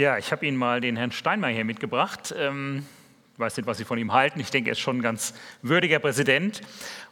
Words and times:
Ja, 0.00 0.16
ich 0.16 0.32
habe 0.32 0.46
Ihnen 0.46 0.56
mal 0.56 0.80
den 0.80 0.96
Herrn 0.96 1.12
Steinmeier 1.12 1.52
hier 1.52 1.66
mitgebracht. 1.66 2.34
Ähm, 2.34 2.86
ich 3.34 3.38
weiß 3.38 3.58
nicht, 3.58 3.66
was 3.66 3.76
Sie 3.76 3.84
von 3.84 3.98
ihm 3.98 4.14
halten. 4.14 4.40
Ich 4.40 4.50
denke, 4.50 4.70
er 4.70 4.72
ist 4.72 4.78
schon 4.78 4.96
ein 4.96 5.02
ganz 5.02 5.34
würdiger 5.60 5.98
Präsident. 5.98 6.62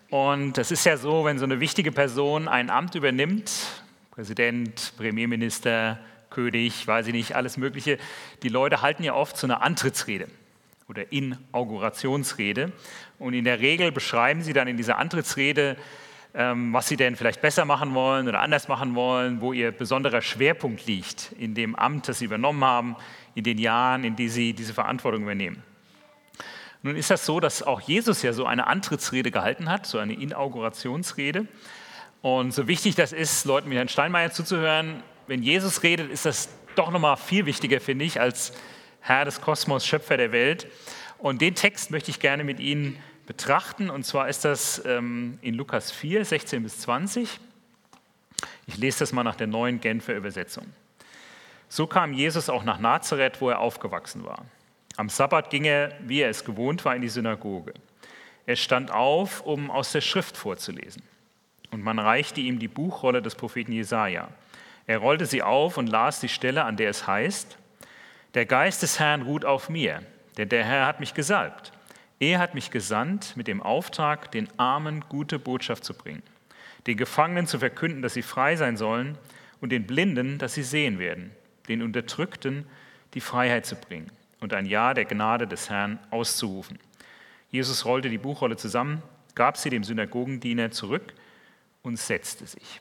Und 0.08 0.56
es 0.56 0.70
ist 0.70 0.86
ja 0.86 0.96
so, 0.96 1.26
wenn 1.26 1.38
so 1.38 1.44
eine 1.44 1.60
wichtige 1.60 1.92
Person 1.92 2.48
ein 2.48 2.70
Amt 2.70 2.94
übernimmt, 2.94 3.52
Präsident, 4.10 4.94
Premierminister, 4.96 5.98
König, 6.30 6.86
weiß 6.86 7.08
ich 7.08 7.12
nicht, 7.12 7.36
alles 7.36 7.58
Mögliche, 7.58 7.98
die 8.42 8.48
Leute 8.48 8.80
halten 8.80 9.02
ja 9.02 9.12
oft 9.12 9.36
so 9.36 9.46
eine 9.46 9.60
Antrittsrede 9.60 10.26
oder 10.88 11.12
Inaugurationsrede. 11.12 12.72
Und 13.18 13.34
in 13.34 13.44
der 13.44 13.60
Regel 13.60 13.92
beschreiben 13.92 14.40
sie 14.40 14.54
dann 14.54 14.66
in 14.66 14.78
dieser 14.78 14.96
Antrittsrede, 14.96 15.76
was 16.32 16.88
sie 16.88 16.96
denn 16.96 17.16
vielleicht 17.16 17.40
besser 17.40 17.64
machen 17.64 17.94
wollen 17.94 18.28
oder 18.28 18.40
anders 18.40 18.68
machen 18.68 18.94
wollen, 18.94 19.40
wo 19.40 19.52
ihr 19.52 19.72
besonderer 19.72 20.22
Schwerpunkt 20.22 20.86
liegt 20.86 21.32
in 21.38 21.54
dem 21.54 21.74
Amt, 21.74 22.08
das 22.08 22.18
sie 22.18 22.26
übernommen 22.26 22.62
haben, 22.64 22.96
in 23.34 23.44
den 23.44 23.58
Jahren, 23.58 24.04
in 24.04 24.14
denen 24.16 24.30
sie 24.30 24.52
diese 24.52 24.74
Verantwortung 24.74 25.22
übernehmen. 25.22 25.62
Nun 26.82 26.96
ist 26.96 27.10
das 27.10 27.26
so, 27.26 27.40
dass 27.40 27.62
auch 27.62 27.80
Jesus 27.80 28.22
ja 28.22 28.32
so 28.32 28.46
eine 28.46 28.66
Antrittsrede 28.66 29.30
gehalten 29.30 29.68
hat, 29.68 29.86
so 29.86 29.98
eine 29.98 30.12
Inaugurationsrede. 30.12 31.46
Und 32.22 32.52
so 32.52 32.68
wichtig 32.68 32.94
das 32.94 33.12
ist, 33.12 33.44
Leuten 33.44 33.70
wie 33.70 33.76
Herrn 33.76 33.88
Steinmeier 33.88 34.30
zuzuhören, 34.30 35.02
wenn 35.26 35.42
Jesus 35.42 35.82
redet, 35.82 36.10
ist 36.10 36.24
das 36.24 36.48
doch 36.74 36.90
nochmal 36.90 37.16
viel 37.16 37.46
wichtiger, 37.46 37.80
finde 37.80 38.04
ich, 38.04 38.20
als 38.20 38.52
Herr 39.00 39.24
des 39.24 39.40
Kosmos, 39.40 39.86
Schöpfer 39.86 40.16
der 40.16 40.32
Welt. 40.32 40.68
Und 41.18 41.40
den 41.40 41.54
Text 41.54 41.90
möchte 41.90 42.10
ich 42.10 42.20
gerne 42.20 42.44
mit 42.44 42.60
Ihnen 42.60 42.96
betrachten. 43.28 43.90
Und 43.90 44.04
zwar 44.04 44.28
ist 44.28 44.44
das 44.44 44.82
ähm, 44.84 45.38
in 45.42 45.54
Lukas 45.54 45.92
4, 45.92 46.24
16 46.24 46.62
bis 46.64 46.80
20. 46.80 47.38
Ich 48.66 48.76
lese 48.78 49.00
das 49.00 49.12
mal 49.12 49.22
nach 49.22 49.36
der 49.36 49.46
neuen 49.46 49.80
Genfer 49.80 50.16
Übersetzung. 50.16 50.66
So 51.68 51.86
kam 51.86 52.14
Jesus 52.14 52.48
auch 52.48 52.64
nach 52.64 52.80
Nazareth, 52.80 53.40
wo 53.40 53.50
er 53.50 53.60
aufgewachsen 53.60 54.24
war. 54.24 54.46
Am 54.96 55.10
Sabbat 55.10 55.50
ging 55.50 55.64
er, 55.64 55.92
wie 56.00 56.22
er 56.22 56.30
es 56.30 56.44
gewohnt 56.44 56.84
war, 56.84 56.96
in 56.96 57.02
die 57.02 57.08
Synagoge. 57.08 57.74
Er 58.46 58.56
stand 58.56 58.90
auf, 58.90 59.42
um 59.42 59.70
aus 59.70 59.92
der 59.92 60.00
Schrift 60.00 60.36
vorzulesen. 60.36 61.02
Und 61.70 61.84
man 61.84 61.98
reichte 61.98 62.40
ihm 62.40 62.58
die 62.58 62.66
Buchrolle 62.66 63.20
des 63.20 63.34
Propheten 63.34 63.72
Jesaja. 63.72 64.28
Er 64.86 64.98
rollte 64.98 65.26
sie 65.26 65.42
auf 65.42 65.76
und 65.76 65.88
las 65.88 66.20
die 66.20 66.30
Stelle, 66.30 66.64
an 66.64 66.78
der 66.78 66.88
es 66.88 67.06
heißt: 67.06 67.58
Der 68.32 68.46
Geist 68.46 68.82
des 68.82 68.98
Herrn 68.98 69.20
ruht 69.20 69.44
auf 69.44 69.68
mir, 69.68 70.02
denn 70.38 70.48
der 70.48 70.64
Herr 70.64 70.86
hat 70.86 70.98
mich 70.98 71.12
gesalbt. 71.12 71.72
Er 72.20 72.38
hat 72.40 72.54
mich 72.54 72.70
gesandt 72.70 73.36
mit 73.36 73.46
dem 73.46 73.62
Auftrag, 73.62 74.32
den 74.32 74.48
Armen 74.58 75.04
gute 75.08 75.38
Botschaft 75.38 75.84
zu 75.84 75.94
bringen, 75.94 76.22
den 76.86 76.96
Gefangenen 76.96 77.46
zu 77.46 77.58
verkünden, 77.58 78.02
dass 78.02 78.14
sie 78.14 78.22
frei 78.22 78.56
sein 78.56 78.76
sollen 78.76 79.16
und 79.60 79.70
den 79.70 79.86
Blinden, 79.86 80.38
dass 80.38 80.54
sie 80.54 80.62
sehen 80.62 80.98
werden, 80.98 81.30
den 81.68 81.82
Unterdrückten 81.82 82.66
die 83.14 83.20
Freiheit 83.20 83.66
zu 83.66 83.76
bringen 83.76 84.10
und 84.40 84.52
ein 84.52 84.66
Ja 84.66 84.94
der 84.94 85.04
Gnade 85.04 85.46
des 85.46 85.70
Herrn 85.70 85.98
auszurufen. 86.10 86.78
Jesus 87.50 87.84
rollte 87.84 88.10
die 88.10 88.18
Buchrolle 88.18 88.56
zusammen, 88.56 89.02
gab 89.34 89.56
sie 89.56 89.70
dem 89.70 89.84
Synagogendiener 89.84 90.70
zurück 90.70 91.14
und 91.82 91.98
setzte 91.98 92.46
sich. 92.46 92.80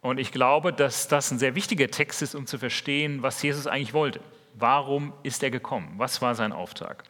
Und 0.00 0.18
ich 0.18 0.32
glaube, 0.32 0.72
dass 0.72 1.08
das 1.08 1.30
ein 1.30 1.38
sehr 1.38 1.54
wichtiger 1.54 1.88
Text 1.88 2.22
ist, 2.22 2.34
um 2.34 2.46
zu 2.46 2.58
verstehen, 2.58 3.22
was 3.22 3.42
Jesus 3.42 3.66
eigentlich 3.66 3.94
wollte. 3.94 4.20
Warum 4.54 5.12
ist 5.22 5.42
er 5.42 5.50
gekommen? 5.50 5.94
Was 5.96 6.20
war 6.20 6.34
sein 6.34 6.52
Auftrag? 6.52 7.04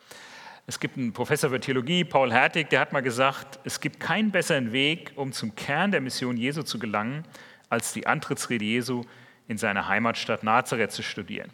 Es 0.68 0.78
gibt 0.80 0.98
einen 0.98 1.14
Professor 1.14 1.48
für 1.48 1.60
Theologie, 1.60 2.04
Paul 2.04 2.30
Hertig, 2.30 2.68
der 2.68 2.80
hat 2.80 2.92
mal 2.92 3.00
gesagt, 3.00 3.58
es 3.64 3.80
gibt 3.80 4.00
keinen 4.00 4.30
besseren 4.30 4.70
Weg, 4.70 5.12
um 5.16 5.32
zum 5.32 5.54
Kern 5.54 5.92
der 5.92 6.02
Mission 6.02 6.36
Jesu 6.36 6.62
zu 6.62 6.78
gelangen, 6.78 7.24
als 7.70 7.94
die 7.94 8.06
Antrittsrede 8.06 8.66
Jesu 8.66 9.02
in 9.48 9.56
seiner 9.56 9.88
Heimatstadt 9.88 10.42
Nazareth 10.42 10.92
zu 10.92 11.02
studieren. 11.02 11.50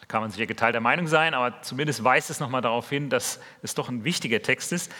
Da 0.00 0.06
kann 0.08 0.22
man 0.22 0.32
sicher 0.32 0.46
geteilter 0.46 0.80
Meinung 0.80 1.06
sein, 1.06 1.34
aber 1.34 1.62
zumindest 1.62 2.02
weist 2.02 2.30
es 2.30 2.40
nochmal 2.40 2.62
darauf 2.62 2.90
hin, 2.90 3.10
dass 3.10 3.38
es 3.62 3.76
doch 3.76 3.88
ein 3.88 4.02
wichtiger 4.02 4.42
Text 4.42 4.72
ist. 4.72 4.90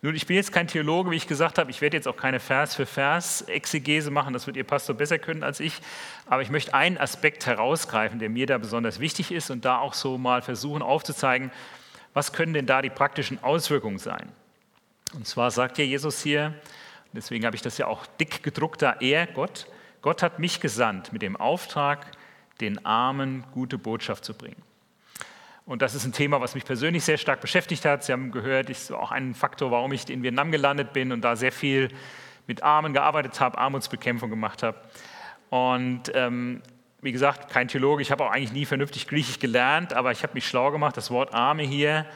Nun, 0.00 0.14
ich 0.14 0.28
bin 0.28 0.36
jetzt 0.36 0.52
kein 0.52 0.68
Theologe, 0.68 1.10
wie 1.10 1.16
ich 1.16 1.26
gesagt 1.26 1.58
habe. 1.58 1.72
Ich 1.72 1.80
werde 1.80 1.96
jetzt 1.96 2.06
auch 2.06 2.16
keine 2.16 2.38
Vers 2.38 2.76
für 2.76 2.86
Vers 2.86 3.42
Exegese 3.42 4.12
machen. 4.12 4.32
Das 4.32 4.46
wird 4.46 4.56
Ihr 4.56 4.62
Pastor 4.62 4.94
besser 4.94 5.18
können 5.18 5.42
als 5.42 5.58
ich. 5.58 5.80
Aber 6.26 6.42
ich 6.42 6.50
möchte 6.50 6.72
einen 6.72 6.98
Aspekt 6.98 7.46
herausgreifen, 7.46 8.20
der 8.20 8.30
mir 8.30 8.46
da 8.46 8.58
besonders 8.58 9.00
wichtig 9.00 9.32
ist 9.32 9.50
und 9.50 9.64
da 9.64 9.78
auch 9.78 9.94
so 9.94 10.18
mal 10.18 10.40
versuchen 10.40 10.82
aufzuzeigen, 10.82 11.50
was 12.14 12.32
können 12.32 12.54
denn 12.54 12.66
da 12.66 12.80
die 12.80 12.90
praktischen 12.90 13.42
Auswirkungen 13.42 13.98
sein? 13.98 14.32
Und 15.14 15.26
zwar 15.26 15.50
sagt 15.50 15.78
ja 15.78 15.84
Jesus 15.84 16.22
hier, 16.22 16.54
deswegen 17.12 17.44
habe 17.44 17.56
ich 17.56 17.62
das 17.62 17.76
ja 17.76 17.86
auch 17.86 18.06
dick 18.06 18.42
gedruckt 18.42 18.82
da, 18.82 18.96
er, 19.00 19.26
Gott, 19.26 19.66
Gott 20.00 20.22
hat 20.22 20.38
mich 20.38 20.60
gesandt 20.60 21.12
mit 21.12 21.22
dem 21.22 21.36
Auftrag, 21.36 22.06
den 22.60 22.84
Armen 22.86 23.44
gute 23.52 23.78
Botschaft 23.78 24.24
zu 24.24 24.34
bringen. 24.34 24.62
Und 25.66 25.80
das 25.80 25.94
ist 25.94 26.04
ein 26.04 26.12
Thema, 26.12 26.40
was 26.40 26.54
mich 26.54 26.64
persönlich 26.64 27.04
sehr 27.04 27.16
stark 27.16 27.40
beschäftigt 27.40 27.84
hat. 27.84 28.04
Sie 28.04 28.12
haben 28.12 28.30
gehört, 28.30 28.68
ist 28.68 28.92
auch 28.92 29.10
ein 29.10 29.34
Faktor, 29.34 29.70
warum 29.70 29.92
ich 29.92 30.08
in 30.10 30.22
Vietnam 30.22 30.52
gelandet 30.52 30.92
bin 30.92 31.10
und 31.10 31.22
da 31.22 31.36
sehr 31.36 31.52
viel 31.52 31.88
mit 32.46 32.62
Armen 32.62 32.92
gearbeitet 32.92 33.40
habe, 33.40 33.56
Armutsbekämpfung 33.56 34.28
gemacht 34.28 34.62
habe. 34.62 34.78
Und 35.48 36.12
ähm, 36.14 36.60
wie 37.04 37.12
gesagt, 37.12 37.50
kein 37.50 37.68
Theologe, 37.68 38.00
ich 38.00 38.10
habe 38.10 38.24
auch 38.24 38.30
eigentlich 38.30 38.52
nie 38.52 38.64
vernünftig 38.64 39.06
Griechisch 39.06 39.38
gelernt, 39.38 39.92
aber 39.92 40.10
ich 40.10 40.22
habe 40.22 40.32
mich 40.32 40.48
schlau 40.48 40.70
gemacht. 40.70 40.96
Das 40.96 41.10
Wort 41.10 41.34
Arme 41.34 41.62
hier 41.62 42.06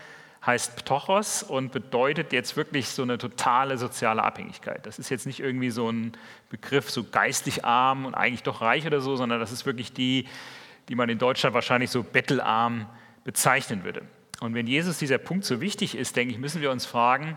heißt 0.46 0.76
Ptochos 0.76 1.42
und 1.42 1.72
bedeutet 1.72 2.32
jetzt 2.32 2.56
wirklich 2.56 2.88
so 2.88 3.02
eine 3.02 3.18
totale 3.18 3.76
soziale 3.76 4.22
Abhängigkeit. 4.22 4.86
Das 4.86 4.98
ist 4.98 5.10
jetzt 5.10 5.26
nicht 5.26 5.40
irgendwie 5.40 5.68
so 5.70 5.90
ein 5.90 6.12
Begriff, 6.48 6.90
so 6.90 7.04
geistlich 7.04 7.66
arm 7.66 8.06
und 8.06 8.14
eigentlich 8.14 8.44
doch 8.44 8.62
reich 8.62 8.86
oder 8.86 9.02
so, 9.02 9.14
sondern 9.14 9.40
das 9.40 9.52
ist 9.52 9.66
wirklich 9.66 9.92
die, 9.92 10.26
die 10.88 10.94
man 10.94 11.10
in 11.10 11.18
Deutschland 11.18 11.54
wahrscheinlich 11.54 11.90
so 11.90 12.02
bettelarm 12.02 12.86
bezeichnen 13.24 13.84
würde. 13.84 14.02
Und 14.40 14.54
wenn 14.54 14.66
Jesus 14.66 14.98
dieser 14.98 15.18
Punkt 15.18 15.44
so 15.44 15.60
wichtig 15.60 15.98
ist, 15.98 16.16
denke 16.16 16.32
ich, 16.32 16.40
müssen 16.40 16.62
wir 16.62 16.70
uns 16.70 16.86
fragen, 16.86 17.36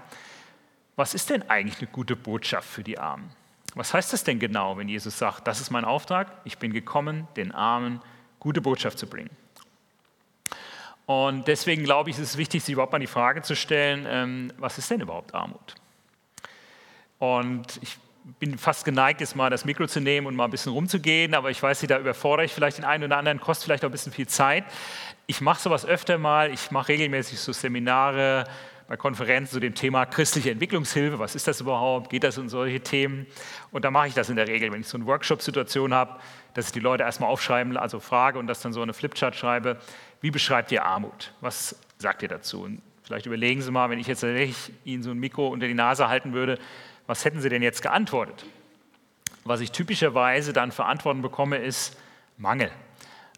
was 0.96 1.14
ist 1.14 1.30
denn 1.30 1.50
eigentlich 1.50 1.80
eine 1.80 1.88
gute 1.92 2.16
Botschaft 2.16 2.70
für 2.70 2.84
die 2.84 2.98
Armen? 2.98 3.30
Was 3.76 3.94
heißt 3.94 4.12
das 4.12 4.24
denn 4.24 4.40
genau, 4.40 4.78
wenn 4.78 4.90
Jesus 4.90 5.18
sagt, 5.18 5.48
das 5.48 5.62
ist 5.62 5.72
mein 5.72 5.86
Auftrag, 5.86 6.32
ich 6.44 6.58
bin 6.58 6.74
gekommen, 6.74 7.28
den 7.36 7.52
Armen 7.52 8.02
gute 8.40 8.62
Botschaft 8.62 9.00
zu 9.00 9.08
bringen? 9.08 9.30
Und 11.06 11.48
deswegen 11.48 11.84
glaube 11.84 12.10
ich, 12.10 12.18
ist 12.18 12.24
es 12.24 12.38
wichtig, 12.38 12.64
sich 12.64 12.74
überhaupt 12.74 12.92
mal 12.92 13.00
die 13.00 13.08
Frage 13.08 13.42
zu 13.42 13.56
stellen, 13.56 14.06
ähm, 14.08 14.54
was 14.58 14.78
ist 14.78 14.90
denn 14.92 15.02
überhaupt 15.02 15.34
Armut? 15.34 15.76
Und 17.20 17.80
ich 17.82 17.98
bin 18.40 18.58
fast 18.58 18.86
geneigt, 18.86 19.20
jetzt 19.20 19.36
mal 19.36 19.50
das 19.50 19.66
Mikro 19.66 19.88
zu 19.88 20.00
nehmen 20.00 20.28
und 20.28 20.36
mal 20.36 20.46
ein 20.46 20.52
bisschen 20.52 20.72
rumzugehen, 20.72 21.34
aber 21.34 21.50
ich 21.50 21.62
weiß 21.62 21.82
nicht, 21.82 21.92
da 21.92 22.00
überfordere 22.00 22.46
ich 22.46 22.54
vielleicht 22.54 22.78
den 22.78 22.86
einen 22.86 23.04
oder 23.04 23.18
anderen, 23.18 23.40
kostet 23.40 23.66
vielleicht 23.66 23.84
auch 23.84 23.90
ein 23.90 23.94
bisschen 23.94 24.12
viel 24.12 24.28
Zeit. 24.28 24.64
Ich 25.28 25.42
mache 25.42 25.62
sowas 25.62 25.86
öfter 25.86 26.18
mal, 26.18 26.52
ich 26.52 26.72
mache 26.72 26.90
regelmäßig 26.90 27.40
so 27.40 27.52
Seminare, 27.52 28.46
bei 28.92 28.98
Konferenzen 28.98 29.54
zu 29.54 29.62
dem 29.62 29.74
Thema 29.74 30.06
christliche 30.06 30.52
Entwicklungshilfe. 30.52 31.18
Was 31.18 31.34
ist 31.34 31.48
das 31.48 31.62
überhaupt? 31.62 32.10
Geht 32.10 32.26
das 32.26 32.38
um 32.38 32.50
solche 32.50 32.82
Themen? 32.82 33.26
Und 33.72 33.86
da 33.86 33.90
mache 33.90 34.10
ich 34.10 34.14
das 34.14 34.30
in 34.30 34.36
der 34.36 34.50
Regel, 34.50 34.70
wenn 34.74 34.82
ich 34.82 34.88
so 34.90 34.98
eine 34.98 35.06
Workshop-Situation 35.06 35.94
habe, 35.94 36.20
dass 36.56 36.66
ich 36.66 36.72
die 36.74 36.82
Leute 36.82 37.04
erstmal 37.04 37.30
aufschreiben, 37.30 37.78
also 37.78 38.02
frage 38.02 38.38
und 38.38 38.48
das 38.48 38.60
dann 38.60 38.74
so 38.74 38.82
eine 38.82 38.94
Flipchart 38.94 39.34
schreibe. 39.34 39.78
Wie 40.20 40.30
beschreibt 40.30 40.74
ihr 40.74 40.84
Armut? 40.84 41.34
Was 41.40 41.80
sagt 42.00 42.22
ihr 42.22 42.28
dazu? 42.28 42.64
Und 42.64 42.82
vielleicht 43.02 43.26
überlegen 43.28 43.62
Sie 43.62 43.72
mal, 43.72 43.90
wenn 43.90 43.98
ich 43.98 44.08
jetzt 44.08 44.20
tatsächlich 44.20 44.74
Ihnen 44.84 45.04
so 45.04 45.12
ein 45.12 45.20
Mikro 45.20 45.48
unter 45.48 45.68
die 45.68 45.74
Nase 45.74 46.10
halten 46.10 46.34
würde, 46.34 46.60
was 47.08 47.24
hätten 47.24 47.40
Sie 47.40 47.48
denn 47.48 47.64
jetzt 47.64 47.82
geantwortet? 47.82 48.44
Was 49.46 49.62
ich 49.62 49.72
typischerweise 49.72 50.52
dann 50.52 50.74
für 50.74 50.84
Antworten 50.84 51.22
bekomme, 51.22 51.60
ist 51.60 51.98
Mangel. 52.38 52.70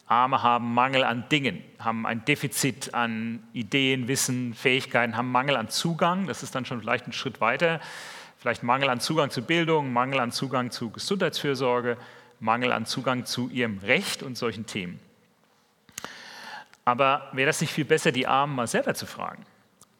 Arme 0.08 0.44
haben 0.44 0.74
Mangel 0.74 1.03
an 1.03 1.28
Dingen, 1.30 1.64
haben 1.80 2.06
ein 2.06 2.25
Defizit 2.25 2.94
an 2.94 3.41
Ideen, 3.53 4.08
Wissen, 4.08 4.53
Fähigkeiten, 4.53 5.16
haben 5.16 5.32
Mangel 5.32 5.55
an 5.55 5.70
Zugang. 5.70 6.28
Das 6.28 6.44
ist 6.44 6.55
dann 6.55 6.66
schon 6.66 6.82
vielleicht 6.82 7.08
ein 7.08 7.14
Schritt 7.14 7.40
weiter. 7.41 7.79
Vielleicht 8.38 8.64
Mangel 8.64 8.90
an 8.90 9.00
Zugang 9.00 9.29
zu 9.29 9.41
Bildung, 9.41 9.94
Mangel 9.94 10.20
an 10.20 10.32
Zugang 10.32 10.72
zu 10.72 10.90
Gesundheitsfürsorge, 10.90 11.97
Mangel 12.41 12.73
an 12.73 12.85
Zugang 12.85 13.26
zu 13.26 13.50
ihrem 13.50 13.79
Recht 13.79 14.22
und 14.22 14.38
solchen 14.38 14.66
Themen. 14.66 15.00
Aber 16.84 17.29
wäre 17.32 17.47
das 17.47 17.61
nicht 17.61 17.72
viel 17.72 17.85
besser, 17.85 18.11
die 18.11 18.28
Armen 18.28 18.55
mal 18.55 18.67
selber 18.67 18.94
zu 18.94 19.05
fragen? 19.05 19.46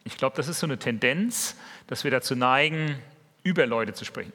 Ich 0.04 0.18
glaube, 0.18 0.36
das 0.36 0.50
ist 0.50 0.60
so 0.60 0.68
eine 0.68 0.78
Tendenz, 0.78 1.56
dass 1.88 2.04
wir 2.04 2.12
dazu 2.12 2.36
neigen, 2.36 3.00
über 3.44 3.66
Leute 3.66 3.94
zu 3.94 4.04
sprechen. 4.04 4.34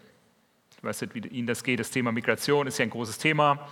Ich 0.78 0.82
weiß 0.82 1.02
nicht, 1.02 1.14
wie 1.14 1.28
Ihnen 1.28 1.46
das 1.46 1.62
geht. 1.62 1.78
Das 1.78 1.90
Thema 1.90 2.10
Migration 2.10 2.66
ist 2.66 2.78
ja 2.78 2.84
ein 2.84 2.90
großes 2.90 3.18
Thema 3.18 3.68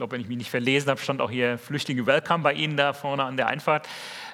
glaube, 0.00 0.12
wenn 0.12 0.22
ich 0.22 0.28
mich 0.28 0.38
nicht 0.38 0.50
verlesen 0.50 0.88
habe, 0.88 0.98
stand 0.98 1.20
auch 1.20 1.30
hier 1.30 1.58
Flüchtlinge 1.58 2.06
Welcome 2.06 2.42
bei 2.42 2.54
Ihnen 2.54 2.74
da 2.74 2.94
vorne 2.94 3.22
an 3.22 3.36
der 3.36 3.48
Einfahrt. 3.48 3.86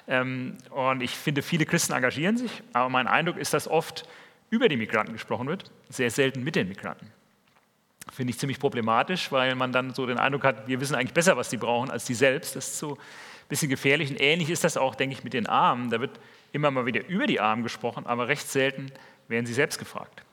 Ähm, 0.07 0.55
und 0.69 1.01
ich 1.01 1.11
finde, 1.11 1.41
viele 1.41 1.65
Christen 1.65 1.91
engagieren 1.91 2.37
sich, 2.37 2.63
aber 2.71 2.87
mein 2.87 3.05
Eindruck 3.05 3.35
ist, 3.35 3.53
dass 3.53 3.67
oft 3.67 4.07
über 4.49 4.69
die 4.69 4.77
Migranten 4.77 5.11
gesprochen 5.11 5.45
wird, 5.49 5.69
sehr 5.89 6.09
selten 6.09 6.45
mit 6.45 6.55
den 6.55 6.69
Migranten. 6.69 7.11
Finde 8.13 8.31
ich 8.31 8.39
ziemlich 8.39 8.59
problematisch, 8.59 9.29
weil 9.33 9.55
man 9.55 9.73
dann 9.73 9.93
so 9.93 10.05
den 10.05 10.17
Eindruck 10.17 10.45
hat, 10.45 10.69
wir 10.69 10.79
wissen 10.79 10.95
eigentlich 10.95 11.13
besser, 11.13 11.35
was 11.35 11.49
die 11.49 11.57
brauchen, 11.57 11.91
als 11.91 12.05
die 12.05 12.13
selbst. 12.13 12.55
Das 12.55 12.69
ist 12.69 12.79
so 12.79 12.93
ein 12.93 12.97
bisschen 13.49 13.67
gefährlich. 13.67 14.09
Und 14.09 14.21
ähnlich 14.21 14.49
ist 14.49 14.63
das 14.63 14.77
auch, 14.77 14.95
denke 14.95 15.17
ich, 15.17 15.25
mit 15.25 15.33
den 15.33 15.47
Armen. 15.47 15.89
Da 15.89 15.99
wird 15.99 16.17
immer 16.53 16.71
mal 16.71 16.85
wieder 16.85 17.05
über 17.09 17.27
die 17.27 17.41
Armen 17.41 17.63
gesprochen, 17.63 18.05
aber 18.05 18.29
recht 18.29 18.47
selten 18.47 18.89
werden 19.27 19.45
sie 19.45 19.53
selbst 19.53 19.79
gefragt. 19.79 20.23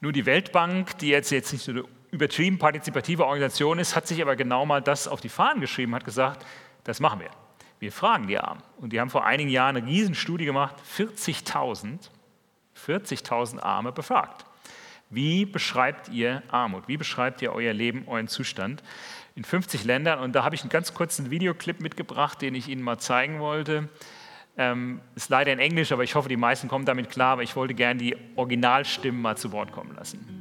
Nur 0.00 0.12
die 0.12 0.26
Weltbank, 0.26 0.96
die 0.98 1.08
jetzt, 1.08 1.32
jetzt 1.32 1.52
nicht 1.52 1.64
so 1.64 1.72
eine 1.72 1.84
übertrieben 2.10 2.58
partizipative 2.58 3.24
Organisation 3.24 3.78
ist, 3.78 3.96
hat 3.96 4.06
sich 4.06 4.20
aber 4.20 4.36
genau 4.36 4.66
mal 4.66 4.82
das 4.82 5.08
auf 5.08 5.20
die 5.20 5.28
Fahnen 5.28 5.60
geschrieben, 5.60 5.94
hat 5.94 6.04
gesagt, 6.04 6.44
das 6.84 7.00
machen 7.00 7.20
wir. 7.20 7.30
Wir 7.78 7.92
fragen 7.92 8.26
die 8.26 8.38
Armen. 8.38 8.62
Und 8.78 8.92
die 8.92 9.00
haben 9.00 9.10
vor 9.10 9.24
einigen 9.24 9.50
Jahren 9.50 9.76
eine 9.76 9.86
Riesenstudie 9.86 10.44
gemacht, 10.44 10.76
40.000 10.96 12.10
40.000 12.86 13.60
Arme 13.60 13.92
befragt. 13.92 14.44
Wie 15.10 15.44
beschreibt 15.44 16.08
ihr 16.08 16.42
Armut? 16.50 16.86
Wie 16.86 16.96
beschreibt 16.96 17.42
ihr 17.42 17.52
euer 17.52 17.72
Leben, 17.72 18.04
euren 18.06 18.28
Zustand? 18.28 18.82
In 19.34 19.44
50 19.44 19.84
Ländern. 19.84 20.20
Und 20.20 20.34
da 20.34 20.44
habe 20.44 20.54
ich 20.54 20.60
einen 20.60 20.70
ganz 20.70 20.94
kurzen 20.94 21.30
Videoclip 21.30 21.80
mitgebracht, 21.80 22.40
den 22.42 22.54
ich 22.54 22.68
Ihnen 22.68 22.82
mal 22.82 22.98
zeigen 22.98 23.40
wollte. 23.40 23.88
Ähm, 24.56 25.00
ist 25.16 25.30
leider 25.30 25.52
in 25.52 25.58
Englisch, 25.58 25.90
aber 25.90 26.04
ich 26.04 26.14
hoffe, 26.14 26.28
die 26.28 26.36
meisten 26.36 26.68
kommen 26.68 26.84
damit 26.84 27.10
klar. 27.10 27.32
Aber 27.32 27.42
ich 27.42 27.56
wollte 27.56 27.74
gerne 27.74 27.98
die 27.98 28.16
Originalstimmen 28.36 29.20
mal 29.20 29.36
zu 29.36 29.50
Wort 29.50 29.72
kommen 29.72 29.94
lassen. 29.96 30.39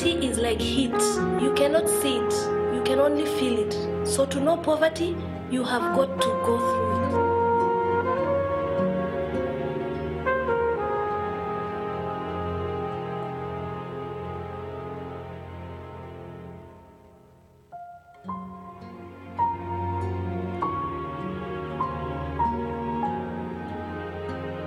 Poverty 0.00 0.26
is 0.28 0.38
like 0.38 0.58
heat. 0.58 0.94
You 1.42 1.52
cannot 1.54 1.86
see 1.86 2.16
it, 2.16 2.32
you 2.74 2.82
can 2.86 3.00
only 3.00 3.26
feel 3.26 3.58
it. 3.58 3.74
So 4.08 4.24
to 4.24 4.40
know 4.40 4.56
poverty, 4.56 5.14
you 5.50 5.62
have 5.62 5.94
got 5.94 6.22
to 6.22 6.28
go 6.46 6.56
through 6.58 7.04
it. 7.04 7.10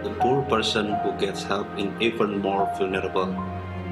The 0.03 0.11
poor 0.19 0.43
person 0.43 0.93
who 0.93 1.11
gets 1.13 1.41
help 1.41 1.67
is 1.79 1.89
even 1.99 2.39
more 2.39 2.71
vulnerable 2.77 3.35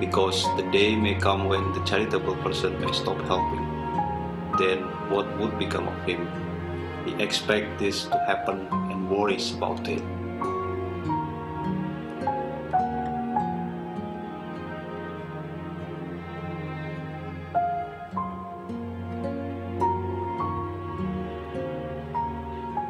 because 0.01 0.44
the 0.57 0.63
day 0.71 0.95
may 0.95 1.13
come 1.13 1.48
when 1.48 1.71
the 1.74 1.83
charitable 1.86 2.36
person 2.38 2.74
may 2.81 2.92
stop 2.92 3.21
helping. 3.27 3.65
Then 4.57 4.80
what 5.13 5.27
would 5.38 5.59
become 5.59 5.88
of 5.88 6.03
him? 6.06 6.27
He 7.06 7.13
expects 7.24 7.80
this 7.80 8.06
to 8.06 8.18
happen 8.25 8.68
and 8.71 9.07
worries 9.12 9.51
about 9.53 9.88
it. 9.88 10.01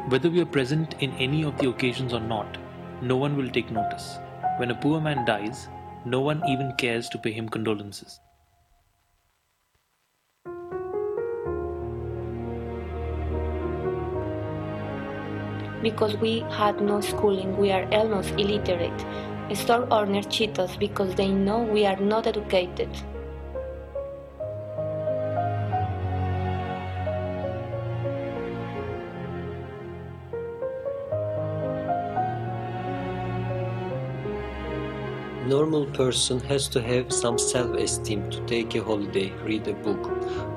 Whether 0.08 0.30
we 0.30 0.40
are 0.40 0.46
present 0.46 0.94
in 1.00 1.12
any 1.12 1.42
of 1.44 1.58
the 1.58 1.68
occasions 1.68 2.14
or 2.14 2.20
not, 2.20 2.56
no 3.02 3.16
one 3.16 3.36
will 3.36 3.50
take 3.50 3.70
notice. 3.70 4.18
When 4.56 4.70
a 4.70 4.74
poor 4.74 5.00
man 5.00 5.24
dies, 5.26 5.68
no 6.04 6.20
one 6.20 6.42
even 6.48 6.72
cares 6.76 7.08
to 7.08 7.18
pay 7.18 7.32
him 7.32 7.48
condolences. 7.48 8.20
because 15.82 16.16
we 16.18 16.40
had 16.50 16.80
no 16.80 17.00
schooling, 17.00 17.56
we 17.56 17.70
are 17.72 17.84
almost 17.92 18.30
illiterate. 18.30 19.06
Store 19.52 19.86
owners 19.92 20.26
cheat 20.26 20.58
us 20.58 20.76
because 20.76 21.14
they 21.14 21.28
know 21.28 21.58
we 21.58 21.84
are 21.84 21.96
not 21.96 22.26
educated. 22.26 22.88
Normal 35.52 35.84
person 35.84 36.40
has 36.40 36.66
to 36.66 36.80
have 36.80 37.12
some 37.12 37.36
self-esteem 37.36 38.20
to 38.30 38.40
take 38.46 38.74
a 38.74 38.82
holiday, 38.82 39.28
read 39.48 39.68
a 39.68 39.74
book. 39.86 40.02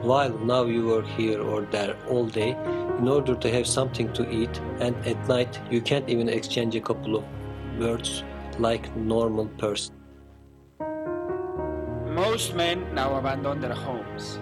While 0.09 0.37
now 0.51 0.63
you 0.63 0.93
are 0.95 1.07
here 1.17 1.41
or 1.41 1.63
there 1.63 1.97
all 2.07 2.27
day 2.27 2.51
in 2.99 3.09
order 3.15 3.35
to 3.35 3.51
have 3.55 3.67
something 3.67 4.13
to 4.13 4.23
eat 4.39 4.61
and 4.79 4.95
at 5.05 5.27
night 5.27 5.59
you 5.69 5.81
can't 5.81 6.07
even 6.07 6.29
exchange 6.29 6.77
a 6.77 6.79
couple 6.79 7.17
of 7.17 7.25
words 7.77 8.23
like 8.57 8.95
normal 8.95 9.47
person. 9.63 9.93
Most 12.23 12.55
men 12.55 12.87
now 12.93 13.09
abandon 13.17 13.59
their 13.59 13.79
homes. 13.87 14.39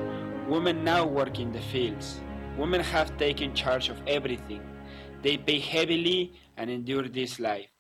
Women 0.48 0.84
now 0.84 1.04
work 1.08 1.40
in 1.40 1.52
the 1.52 1.66
fields. 1.72 2.22
Women 2.60 2.82
have 2.82 3.18
taken 3.18 3.56
charge 3.56 3.90
of 3.90 4.00
everything. 4.06 4.62
They 5.24 5.36
pay 5.38 5.58
heavily 5.58 6.34
and 6.58 6.70
endure 6.70 7.08
this 7.08 7.40
life. 7.40 7.72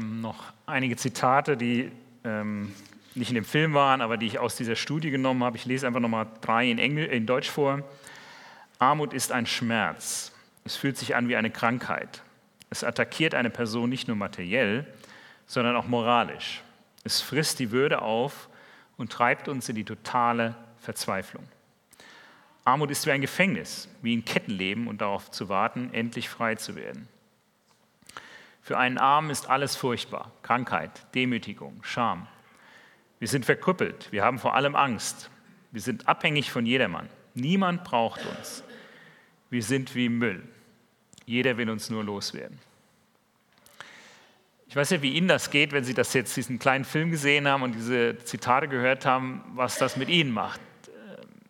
Ähm, 0.00 0.20
noch 0.20 0.52
einige 0.66 0.96
Zitate, 0.96 1.56
die 1.56 1.90
ähm, 2.24 2.72
nicht 3.14 3.30
in 3.30 3.34
dem 3.34 3.44
Film 3.44 3.74
waren, 3.74 4.00
aber 4.00 4.16
die 4.16 4.26
ich 4.26 4.38
aus 4.38 4.56
dieser 4.56 4.76
Studie 4.76 5.10
genommen 5.10 5.44
habe. 5.44 5.56
Ich 5.56 5.66
lese 5.66 5.86
einfach 5.86 6.00
nochmal 6.00 6.26
drei 6.40 6.70
in, 6.70 6.78
Engl 6.78 7.04
in 7.04 7.26
Deutsch 7.26 7.50
vor. 7.50 7.82
Armut 8.78 9.12
ist 9.12 9.32
ein 9.32 9.46
Schmerz. 9.46 10.32
Es 10.64 10.76
fühlt 10.76 10.96
sich 10.96 11.16
an 11.16 11.28
wie 11.28 11.36
eine 11.36 11.50
Krankheit. 11.50 12.22
Es 12.70 12.84
attackiert 12.84 13.34
eine 13.34 13.50
Person 13.50 13.90
nicht 13.90 14.06
nur 14.06 14.16
materiell, 14.16 14.86
sondern 15.46 15.76
auch 15.76 15.86
moralisch. 15.86 16.62
Es 17.02 17.20
frisst 17.20 17.58
die 17.58 17.72
Würde 17.72 18.02
auf 18.02 18.48
und 18.96 19.10
treibt 19.10 19.48
uns 19.48 19.68
in 19.68 19.74
die 19.74 19.84
totale 19.84 20.54
Verzweiflung. 20.78 21.44
Armut 22.64 22.90
ist 22.90 23.06
wie 23.06 23.10
ein 23.10 23.20
Gefängnis, 23.20 23.88
wie 24.02 24.16
ein 24.16 24.24
Kettenleben 24.24 24.86
und 24.86 25.00
darauf 25.00 25.30
zu 25.30 25.48
warten, 25.48 25.90
endlich 25.92 26.28
frei 26.28 26.54
zu 26.54 26.76
werden. 26.76 27.08
Für 28.62 28.78
einen 28.78 28.98
Armen 28.98 29.30
ist 29.30 29.48
alles 29.48 29.76
furchtbar. 29.76 30.32
Krankheit, 30.42 30.90
Demütigung, 31.14 31.80
Scham. 31.82 32.28
Wir 33.18 33.28
sind 33.28 33.44
verkrüppelt, 33.44 34.10
wir 34.12 34.24
haben 34.24 34.38
vor 34.38 34.54
allem 34.54 34.74
Angst. 34.74 35.30
Wir 35.72 35.80
sind 35.80 36.08
abhängig 36.08 36.50
von 36.50 36.66
jedermann. 36.66 37.08
Niemand 37.34 37.84
braucht 37.84 38.24
uns. 38.26 38.64
Wir 39.50 39.62
sind 39.62 39.94
wie 39.94 40.08
Müll. 40.08 40.42
Jeder 41.26 41.56
will 41.56 41.70
uns 41.70 41.90
nur 41.90 42.02
loswerden. 42.02 42.58
Ich 44.68 44.76
weiß 44.76 44.90
ja, 44.90 45.02
wie 45.02 45.14
Ihnen 45.14 45.28
das 45.28 45.50
geht, 45.50 45.72
wenn 45.72 45.84
Sie 45.84 45.94
das 45.94 46.12
jetzt 46.12 46.36
diesen 46.36 46.58
kleinen 46.58 46.84
Film 46.84 47.10
gesehen 47.10 47.48
haben 47.48 47.62
und 47.62 47.74
diese 47.74 48.18
Zitate 48.18 48.68
gehört 48.68 49.04
haben, 49.04 49.42
was 49.54 49.78
das 49.78 49.96
mit 49.96 50.08
Ihnen 50.08 50.32
macht. 50.32 50.60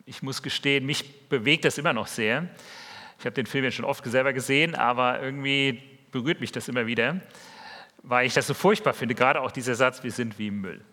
Ich 0.05 0.23
muss 0.23 0.41
gestehen, 0.41 0.85
mich 0.85 1.29
bewegt 1.29 1.65
das 1.65 1.77
immer 1.77 1.93
noch 1.93 2.07
sehr. 2.07 2.49
Ich 3.19 3.25
habe 3.25 3.35
den 3.35 3.45
Film 3.45 3.63
ja 3.63 3.71
schon 3.71 3.85
oft 3.85 4.03
selber 4.05 4.33
gesehen, 4.33 4.73
aber 4.73 5.21
irgendwie 5.21 5.81
berührt 6.11 6.41
mich 6.41 6.51
das 6.51 6.67
immer 6.67 6.85
wieder, 6.85 7.21
weil 8.03 8.25
ich 8.25 8.33
das 8.33 8.47
so 8.47 8.53
furchtbar 8.53 8.93
finde, 8.93 9.15
gerade 9.15 9.41
auch 9.41 9.51
dieser 9.51 9.75
Satz, 9.75 10.03
wir 10.03 10.11
sind 10.11 10.37
wie 10.39 10.51
Müll. 10.51 10.83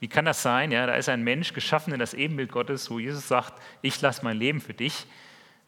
Wie 0.00 0.08
kann 0.08 0.24
das 0.24 0.42
sein? 0.42 0.70
Ja, 0.72 0.86
da 0.86 0.94
ist 0.94 1.08
ein 1.08 1.22
Mensch 1.22 1.52
geschaffen 1.52 1.92
in 1.92 1.98
das 1.98 2.14
Ebenbild 2.14 2.52
Gottes, 2.52 2.90
wo 2.90 2.98
Jesus 2.98 3.26
sagt, 3.26 3.54
ich 3.80 4.00
lasse 4.00 4.24
mein 4.24 4.36
Leben 4.36 4.60
für 4.60 4.74
dich 4.74 5.06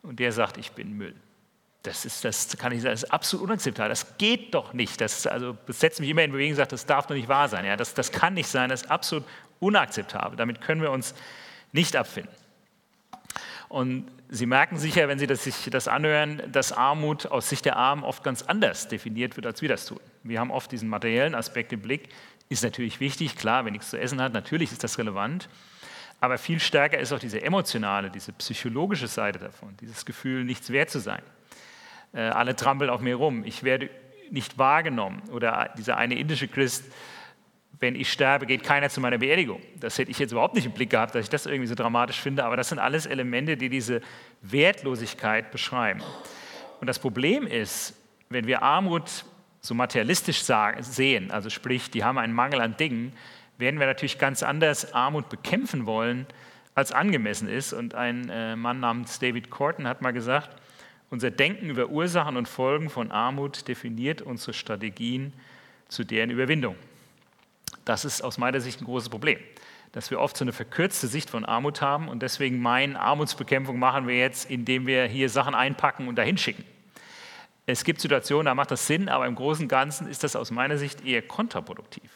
und 0.02 0.20
der 0.20 0.32
sagt, 0.32 0.58
ich 0.58 0.72
bin 0.72 0.92
Müll. 0.96 1.14
das 1.82 2.04
ist, 2.04 2.24
das 2.24 2.56
kann 2.58 2.72
ich 2.72 2.82
sagen, 2.82 2.92
das 2.92 3.04
ist 3.04 3.10
absolut 3.10 3.44
unakzeptabel. 3.46 3.88
Das 3.88 4.18
geht 4.18 4.54
doch 4.54 4.72
nicht. 4.72 5.00
Das, 5.00 5.26
also, 5.26 5.56
das 5.66 5.80
setzt 5.80 6.00
mich 6.00 6.10
immer 6.10 6.22
in 6.22 6.32
Bewegung 6.32 6.50
und 6.50 6.56
sagt, 6.56 6.72
das 6.72 6.84
darf 6.84 7.06
doch 7.06 7.14
nicht 7.14 7.28
wahr 7.28 7.48
sein. 7.48 7.64
Ja, 7.64 7.76
das, 7.76 7.94
das 7.94 8.12
kann 8.12 8.34
nicht 8.34 8.48
sein, 8.48 8.68
das 8.68 8.82
ist 8.82 8.90
absolut 8.90 9.24
unakzeptabel. 9.60 10.36
Damit 10.36 10.60
können 10.60 10.82
wir 10.82 10.90
uns 10.90 11.14
nicht 11.72 11.96
abfinden. 11.96 12.32
Und 13.68 14.06
Sie 14.28 14.46
merken 14.46 14.76
sicher, 14.76 15.08
wenn 15.08 15.18
Sie 15.18 15.26
das, 15.26 15.44
sich 15.44 15.68
das 15.70 15.88
anhören, 15.88 16.42
dass 16.50 16.73
Armut 16.73 17.26
aus 17.26 17.49
Sicht 17.49 17.64
der 17.64 17.76
Armen 17.76 18.02
oft 18.02 18.25
ganz 18.25 18.42
anders 18.42 18.88
definiert 18.88 19.37
wird, 19.37 19.46
als 19.46 19.62
wir 19.62 19.68
das 19.68 19.87
tun. 19.87 20.00
Wir 20.23 20.40
haben 20.40 20.50
oft 20.50 20.73
diesen 20.73 20.88
materiellen 20.88 21.35
Aspekt 21.35 21.73
im 21.73 21.80
Blick. 21.80 22.08
Ist 22.49 22.64
natürlich 22.64 23.00
wichtig, 23.00 23.37
klar, 23.37 23.64
wenn 23.64 23.73
nichts 23.73 23.90
zu 23.90 23.99
essen 23.99 24.20
hat, 24.20 24.32
natürlich 24.32 24.73
ist 24.73 24.82
das 24.85 24.99
relevant. 24.99 25.49
Aber 26.20 26.38
viel 26.38 26.61
stärker 26.61 26.99
ist 26.99 27.12
auch 27.12 27.18
diese 27.18 27.42
emotionale, 27.42 28.11
diese 28.11 28.32
psychologische 28.32 29.06
Seite 29.06 29.38
davon, 29.38 29.76
dieses 29.80 30.06
Gefühl, 30.06 30.44
nichts 30.44 30.70
wert 30.70 30.90
zu 30.90 30.99
sein. 30.99 31.23
Äh, 32.12 32.20
alle 32.20 32.56
trampeln 32.56 32.90
auf 32.90 33.00
mir 33.00 33.16
rum, 33.16 33.44
ich 33.44 33.62
werde 33.62 33.90
nicht 34.30 34.58
wahrgenommen. 34.58 35.23
Oder 35.30 35.73
dieser 35.76 35.96
eine 35.96 36.18
indische 36.18 36.49
Christ, 36.49 36.85
wenn 37.78 37.95
ich 37.95 38.11
sterbe, 38.11 38.47
geht 38.47 38.62
keiner 38.62 38.88
zu 38.88 39.00
meiner 39.00 39.18
Beerdigung. 39.18 39.61
Das 39.78 39.99
hätte 39.99 40.11
ich 40.11 40.18
jetzt 40.18 40.33
überhaupt 40.33 40.54
nicht 40.54 40.66
im 40.66 40.73
Blick 40.73 40.90
gehabt, 40.90 41.14
dass 41.14 41.25
ich 41.25 41.30
das 41.30 41.47
irgendwie 41.47 41.66
so 41.66 41.75
dramatisch 41.75 42.21
finde, 42.21 42.45
aber 42.45 42.56
das 42.56 42.71
sind 42.71 42.78
alles 42.78 43.06
Elemente, 43.06 43.56
die 43.56 43.68
diese 43.68 44.00
Wertlosigkeit 44.42 45.50
beschreiben. 45.50 46.00
Und 46.80 46.87
das 46.87 46.99
Problem 46.99 47.47
ist, 47.47 47.95
wenn 48.28 48.47
wir 48.47 48.62
Armut 48.62 49.25
so 49.61 49.75
materialistisch 49.75 50.42
sehen, 50.80 51.30
also 51.30 51.50
sprich, 51.50 51.90
die 51.90 52.04
haben 52.04 52.18
einen 52.18 52.33
Mangel 52.33 52.61
an 52.61 52.76
Dingen, 52.76 53.12
werden 53.59 53.80
wir 53.80 53.87
natürlich 53.87 54.18
ganz 54.18 54.42
anders 54.42 54.92
Armut 54.92 55.28
bekämpfen 55.28 55.87
wollen, 55.87 56.26
als 56.75 56.92
angemessen 56.92 57.49
ist. 57.49 57.73
Und 57.73 57.95
ein 57.95 58.28
äh, 58.28 58.54
Mann 58.54 58.80
namens 58.80 59.18
David 59.18 59.50
Corton 59.50 59.88
hat 59.88 60.02
mal 60.02 60.12
gesagt, 60.12 60.50
unser 61.09 61.30
Denken 61.30 61.71
über 61.71 61.88
Ursachen 61.88 62.37
und 62.37 62.49
Folgen 62.49 62.90
von 62.90 63.11
Armut 63.11 63.68
definiert 63.68 64.23
unsere 64.23 64.52
Strategien 64.52 65.33
zu 65.88 66.04
deren 66.04 66.30
Überwindung. 66.30 66.76
Das 67.86 68.04
ist 68.04 68.20
aus 68.20 68.36
meiner 68.36 68.60
Sicht 68.60 68.82
ein 68.82 68.84
großes 68.84 69.08
Problem, 69.08 69.38
dass 69.92 70.10
wir 70.10 70.20
oft 70.20 70.36
so 70.36 70.44
eine 70.44 70.52
verkürzte 70.52 71.06
Sicht 71.06 71.30
von 71.30 71.44
Armut 71.44 71.80
haben 71.80 72.08
und 72.08 72.20
deswegen 72.20 72.60
meinen, 72.60 72.96
Armutsbekämpfung 72.96 73.78
machen 73.78 74.08
wir 74.08 74.18
jetzt, 74.18 74.50
indem 74.50 74.86
wir 74.88 75.06
hier 75.06 75.30
Sachen 75.30 75.54
einpacken 75.54 76.08
und 76.08 76.16
dahin 76.16 76.36
schicken. 76.36 76.64
Es 77.64 77.84
gibt 77.84 78.00
Situationen, 78.00 78.46
da 78.46 78.54
macht 78.56 78.72
das 78.72 78.88
Sinn, 78.88 79.08
aber 79.08 79.26
im 79.26 79.36
Großen 79.36 79.64
und 79.64 79.68
Ganzen 79.68 80.08
ist 80.08 80.24
das 80.24 80.34
aus 80.34 80.50
meiner 80.50 80.78
Sicht 80.78 81.06
eher 81.06 81.22
kontraproduktiv. 81.22 82.10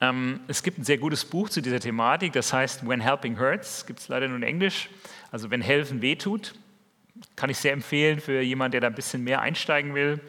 Ähm, 0.00 0.40
es 0.48 0.64
gibt 0.64 0.78
ein 0.78 0.84
sehr 0.84 0.98
gutes 0.98 1.24
Buch 1.24 1.48
zu 1.48 1.62
dieser 1.62 1.78
Thematik, 1.78 2.32
das 2.32 2.52
heißt 2.52 2.86
When 2.88 3.00
Helping 3.00 3.38
Hurts, 3.38 3.86
gibt 3.86 4.00
es 4.00 4.08
leider 4.08 4.26
nur 4.26 4.36
in 4.36 4.42
Englisch, 4.42 4.90
also 5.30 5.50
wenn 5.50 5.62
Helfen 5.62 6.02
wehtut. 6.02 6.54
Kann 7.36 7.50
ich 7.50 7.58
sehr 7.58 7.72
empfehlen 7.72 8.20
für 8.20 8.40
jemanden, 8.40 8.72
der 8.72 8.80
da 8.80 8.86
ein 8.88 8.94
bisschen 8.94 9.22
mehr 9.22 9.40
einsteigen 9.40 9.94
will. 9.94 10.20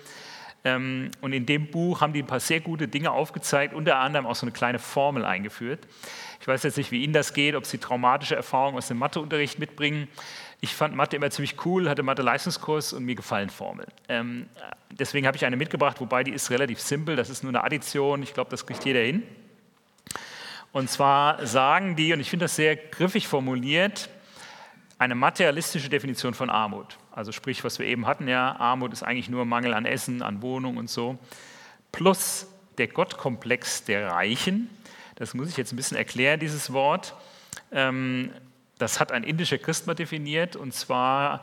Ähm, 0.67 1.11
und 1.21 1.31
in 1.31 1.45
dem 1.45 1.67
Buch 1.67 2.01
haben 2.01 2.11
die 2.11 2.21
ein 2.21 2.27
paar 2.27 2.41
sehr 2.41 2.59
gute 2.59 2.89
Dinge 2.89 3.11
aufgezeigt, 3.11 3.73
unter 3.73 3.99
anderem 3.99 4.25
auch 4.25 4.35
so 4.35 4.45
eine 4.45 4.51
kleine 4.51 4.79
Formel 4.79 5.23
eingeführt. 5.23 5.79
Ich 6.41 6.47
weiß 6.47 6.63
jetzt 6.63 6.77
nicht, 6.77 6.91
wie 6.91 7.03
Ihnen 7.03 7.13
das 7.13 7.33
geht, 7.33 7.55
ob 7.55 7.65
Sie 7.65 7.77
traumatische 7.77 8.35
Erfahrungen 8.35 8.77
aus 8.77 8.89
dem 8.89 8.97
Matheunterricht 8.97 9.59
mitbringen. 9.59 10.09
Ich 10.59 10.75
fand 10.75 10.93
Mathe 10.93 11.15
immer 11.15 11.29
ziemlich 11.29 11.55
cool, 11.65 11.87
hatte 11.87 12.03
Mathe-Leistungskurs 12.03 12.91
und 12.91 13.05
mir 13.05 13.15
gefallen 13.15 13.49
Formeln. 13.49 13.87
Ähm, 14.09 14.47
deswegen 14.89 15.25
habe 15.25 15.37
ich 15.37 15.45
eine 15.45 15.55
mitgebracht, 15.55 16.01
wobei 16.01 16.25
die 16.25 16.31
ist 16.31 16.49
relativ 16.49 16.81
simpel. 16.81 17.15
Das 17.15 17.29
ist 17.29 17.43
nur 17.43 17.51
eine 17.51 17.63
Addition. 17.63 18.21
Ich 18.21 18.33
glaube, 18.33 18.49
das 18.49 18.65
kriegt 18.65 18.83
jeder 18.83 18.99
hin. 18.99 19.23
Und 20.73 20.89
zwar 20.89 21.45
sagen 21.45 21.95
die, 21.95 22.11
und 22.11 22.19
ich 22.19 22.29
finde 22.29 22.45
das 22.45 22.57
sehr 22.57 22.75
griffig 22.75 23.27
formuliert, 23.27 24.09
eine 24.97 25.15
materialistische 25.15 25.87
Definition 25.89 26.33
von 26.33 26.49
Armut. 26.49 26.97
Also 27.17 27.31
sprich, 27.31 27.63
was 27.63 27.79
wir 27.79 27.87
eben 27.87 28.05
hatten, 28.05 28.27
ja, 28.27 28.55
Armut 28.57 28.93
ist 28.93 29.01
eigentlich 29.01 29.27
nur 29.27 29.43
Mangel 29.43 29.73
an 29.73 29.87
Essen, 29.87 30.21
an 30.21 30.43
Wohnung 30.43 30.77
und 30.77 30.87
so. 30.87 31.17
Plus 31.91 32.45
der 32.77 32.87
Gottkomplex 32.87 33.85
der 33.85 34.11
Reichen. 34.11 34.69
Das 35.15 35.33
muss 35.33 35.49
ich 35.49 35.57
jetzt 35.57 35.73
ein 35.73 35.77
bisschen 35.77 35.97
erklären, 35.97 36.39
dieses 36.39 36.73
Wort. 36.73 37.15
Ähm, 37.71 38.29
das 38.77 38.99
hat 38.99 39.11
ein 39.11 39.23
indischer 39.23 39.57
Christ 39.57 39.87
mal 39.87 39.95
definiert, 39.95 40.55
und 40.55 40.75
zwar, 40.75 41.41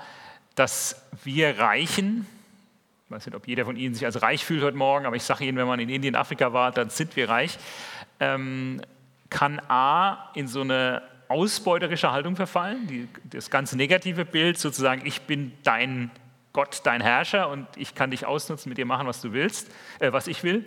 dass 0.55 1.03
wir 1.25 1.59
Reichen, 1.59 2.25
ich 3.07 3.11
weiß 3.11 3.27
nicht, 3.27 3.35
ob 3.35 3.49
jeder 3.49 3.65
von 3.65 3.77
Ihnen 3.77 3.97
sich 3.97 4.05
als 4.05 4.23
reich 4.23 4.45
fühlt 4.45 4.63
heute 4.63 4.77
Morgen, 4.77 5.07
aber 5.07 5.17
ich 5.17 5.25
sage 5.25 5.45
Ihnen, 5.45 5.59
wenn 5.59 5.67
man 5.67 5.81
in 5.81 5.89
Indien, 5.89 6.15
Afrika 6.15 6.53
war, 6.53 6.71
dann 6.71 6.89
sind 6.89 7.17
wir 7.17 7.29
reich, 7.29 7.59
ähm, 8.21 8.81
kann 9.29 9.59
A 9.67 10.31
in 10.35 10.47
so 10.47 10.61
eine 10.61 11.03
ausbeuterische 11.35 12.13
Haltung 12.13 12.37
verfallen, 12.37 12.87
die, 12.87 13.09
das 13.25 13.51
ganz 13.51 13.75
negative 13.75 14.25
Bild, 14.25 14.59
sozusagen, 14.59 15.05
ich 15.05 15.23
bin 15.23 15.53
dein 15.63 16.11
Gott, 16.53 16.83
dein 16.85 17.01
Herrscher 17.01 17.49
und 17.49 17.67
ich 17.77 17.97
kann 17.97 18.13
dich 18.13 18.27
ausnutzen, 18.27 18.69
mit 18.69 18.79
dir 18.79 18.87
machen, 18.87 19.09
was 19.09 19.21
du 19.21 19.33
willst, 19.33 19.71
äh, 19.99 20.13
was 20.13 20.29
ich 20.29 20.45
will. 20.45 20.65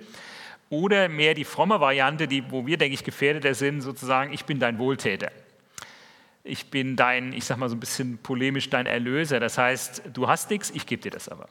Oder 0.70 1.08
mehr 1.08 1.34
die 1.34 1.46
fromme 1.46 1.80
Variante, 1.80 2.28
die, 2.28 2.52
wo 2.52 2.68
wir, 2.68 2.78
denke 2.78 2.94
ich, 2.94 3.06
gefährdeter 3.06 3.54
sind, 3.54 3.80
sozusagen, 3.80 4.34
ich 4.34 4.44
bin 4.44 4.60
dein 4.60 4.80
Wohltäter 4.80 5.32
ich 6.48 6.72
bin 6.72 6.96
dein, 6.96 7.34
ich 7.34 7.46
sage 7.46 7.60
mal 7.60 7.70
so 7.70 7.76
ein 7.76 7.80
bisschen 7.80 8.18
polemisch, 8.20 8.70
dein 8.70 8.86
Erlöser. 8.86 9.40
Das 9.40 9.58
heißt, 9.58 10.04
du 10.14 10.28
hast 10.28 10.50
nichts, 10.50 10.72
ich 10.72 10.86
gebe 10.86 11.02
dir 11.02 11.12
das 11.12 11.30
aber. 11.30 11.48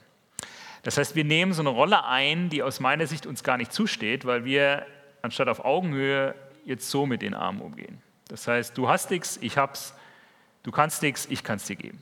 Das 0.82 0.96
heißt, 0.98 1.14
wir 1.14 1.24
nehmen 1.24 1.52
so 1.52 1.62
eine 1.62 1.68
Rolle 1.68 2.04
ein, 2.04 2.48
die 2.48 2.62
aus 2.62 2.80
meiner 2.80 3.06
Sicht 3.06 3.26
uns 3.26 3.42
gar 3.42 3.56
nicht 3.56 3.72
zusteht, 3.72 4.24
weil 4.24 4.44
wir 4.44 4.86
anstatt 5.22 5.48
auf 5.48 5.64
Augenhöhe 5.64 6.34
jetzt 6.64 6.90
so 6.90 7.06
mit 7.06 7.22
den 7.22 7.34
Armen 7.34 7.60
umgehen. 7.60 8.00
Das 8.28 8.48
heißt, 8.48 8.76
du 8.76 8.88
hast 8.88 9.10
nichts, 9.10 9.38
ich 9.40 9.56
hab's, 9.56 9.94
du 10.62 10.70
kannst 10.70 11.02
nichts, 11.02 11.26
ich 11.30 11.44
kann 11.44 11.56
es 11.56 11.64
dir 11.64 11.76
geben. 11.76 12.00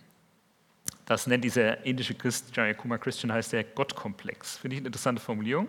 Das 1.07 1.27
nennt 1.27 1.45
dieser 1.45 1.85
indische 1.85 2.15
Christ, 2.15 2.57
Jayakumar 2.57 2.99
Christian 2.99 3.33
heißt 3.33 3.53
der 3.53 3.65
Gottkomplex. 3.65 4.57
Finde 4.57 4.77
ich 4.77 4.81
eine 4.81 4.87
interessante 4.87 5.21
Formulierung. 5.21 5.69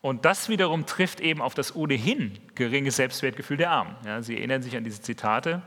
Und 0.00 0.24
das 0.24 0.48
wiederum 0.48 0.86
trifft 0.86 1.20
eben 1.20 1.42
auf 1.42 1.54
das 1.54 1.74
ohnehin 1.74 2.38
geringe 2.54 2.90
Selbstwertgefühl 2.90 3.56
der 3.56 3.70
Armen. 3.70 3.96
Ja, 4.04 4.22
Sie 4.22 4.36
erinnern 4.36 4.62
sich 4.62 4.76
an 4.76 4.84
diese 4.84 5.02
Zitate 5.02 5.62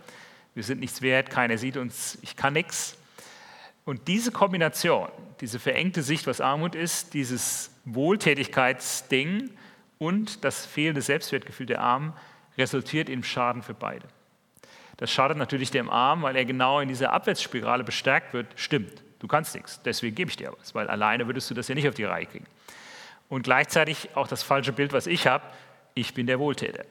wir 0.60 0.64
sind 0.64 0.80
nichts 0.80 1.02
wert, 1.02 1.30
keiner 1.30 1.58
sieht 1.58 1.78
uns, 1.78 2.18
ich 2.22 2.36
kann 2.36 2.54
nichts. 2.54 2.98
Und 3.86 4.08
diese 4.08 4.32
Kombination, 4.32 5.08
diese 5.42 5.60
verengte 5.60 6.04
Sicht, 6.04 6.28
was 6.28 6.42
Armut 6.42 6.76
ist, 6.76 7.14
dieses 7.14 7.72
Wohltätigkeitsding 7.86 9.52
und 10.00 10.44
das 10.44 10.66
fehlende 10.66 11.02
Selbstwertgefühl 11.02 11.66
der 11.66 11.82
Armen 11.82 12.14
resultiert 12.60 13.10
in 13.10 13.24
Schaden 13.24 13.64
für 13.64 13.74
beide. 13.74 14.08
Das 14.98 15.10
schadet 15.10 15.38
natürlich 15.38 15.72
dem 15.72 15.90
Armen, 15.90 16.24
weil 16.24 16.36
er 16.36 16.46
genau 16.46 16.82
in 16.82 16.90
dieser 16.90 17.14
Abwärtsspirale 17.14 17.84
bestärkt 17.84 18.34
wird. 18.34 18.48
Stimmt, 18.56 19.02
du 19.20 19.28
kannst 19.28 19.56
nichts, 19.56 19.82
deswegen 19.82 20.14
gebe 20.16 20.30
ich 20.30 20.38
dir 20.38 20.54
was, 20.60 20.76
weil 20.76 20.88
alleine 20.88 21.26
würdest 21.26 21.50
du 21.50 21.54
das 21.54 21.70
ja 21.70 21.76
nicht 21.76 21.88
auf 21.88 21.96
die 21.96 22.04
Reihe 22.04 22.26
kriegen. 22.26 22.46
Und 23.30 23.44
gleichzeitig 23.44 24.10
auch 24.16 24.28
das 24.28 24.44
falsche 24.44 24.74
Bild, 24.74 24.92
was 24.92 25.08
ich 25.08 25.26
habe, 25.26 25.46
ich 25.94 26.14
bin 26.14 26.28
der 26.28 26.40
Wohltäter. 26.40 26.84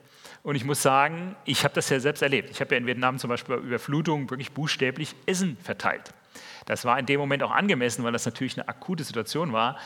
Und 0.42 0.54
ich 0.54 0.64
muss 0.64 0.80
sagen, 0.80 1.36
ich 1.44 1.64
habe 1.64 1.74
das 1.74 1.90
ja 1.90 2.00
selbst 2.00 2.22
erlebt. 2.22 2.48
Ich 2.50 2.60
habe 2.60 2.74
ja 2.74 2.78
in 2.78 2.86
Vietnam 2.86 3.18
zum 3.18 3.28
Beispiel 3.28 3.56
bei 3.56 3.62
Überflutung 3.62 4.30
wirklich 4.30 4.52
buchstäblich 4.52 5.14
Essen 5.26 5.58
verteilt. 5.62 6.14
Das 6.64 6.84
war 6.84 6.98
in 6.98 7.06
dem 7.06 7.18
Moment 7.20 7.42
auch 7.42 7.50
angemessen, 7.50 8.04
weil 8.04 8.12
das 8.12 8.24
natürlich 8.24 8.56
eine 8.56 8.68
akute 8.68 9.04
Situation 9.04 9.52
war. 9.52 9.78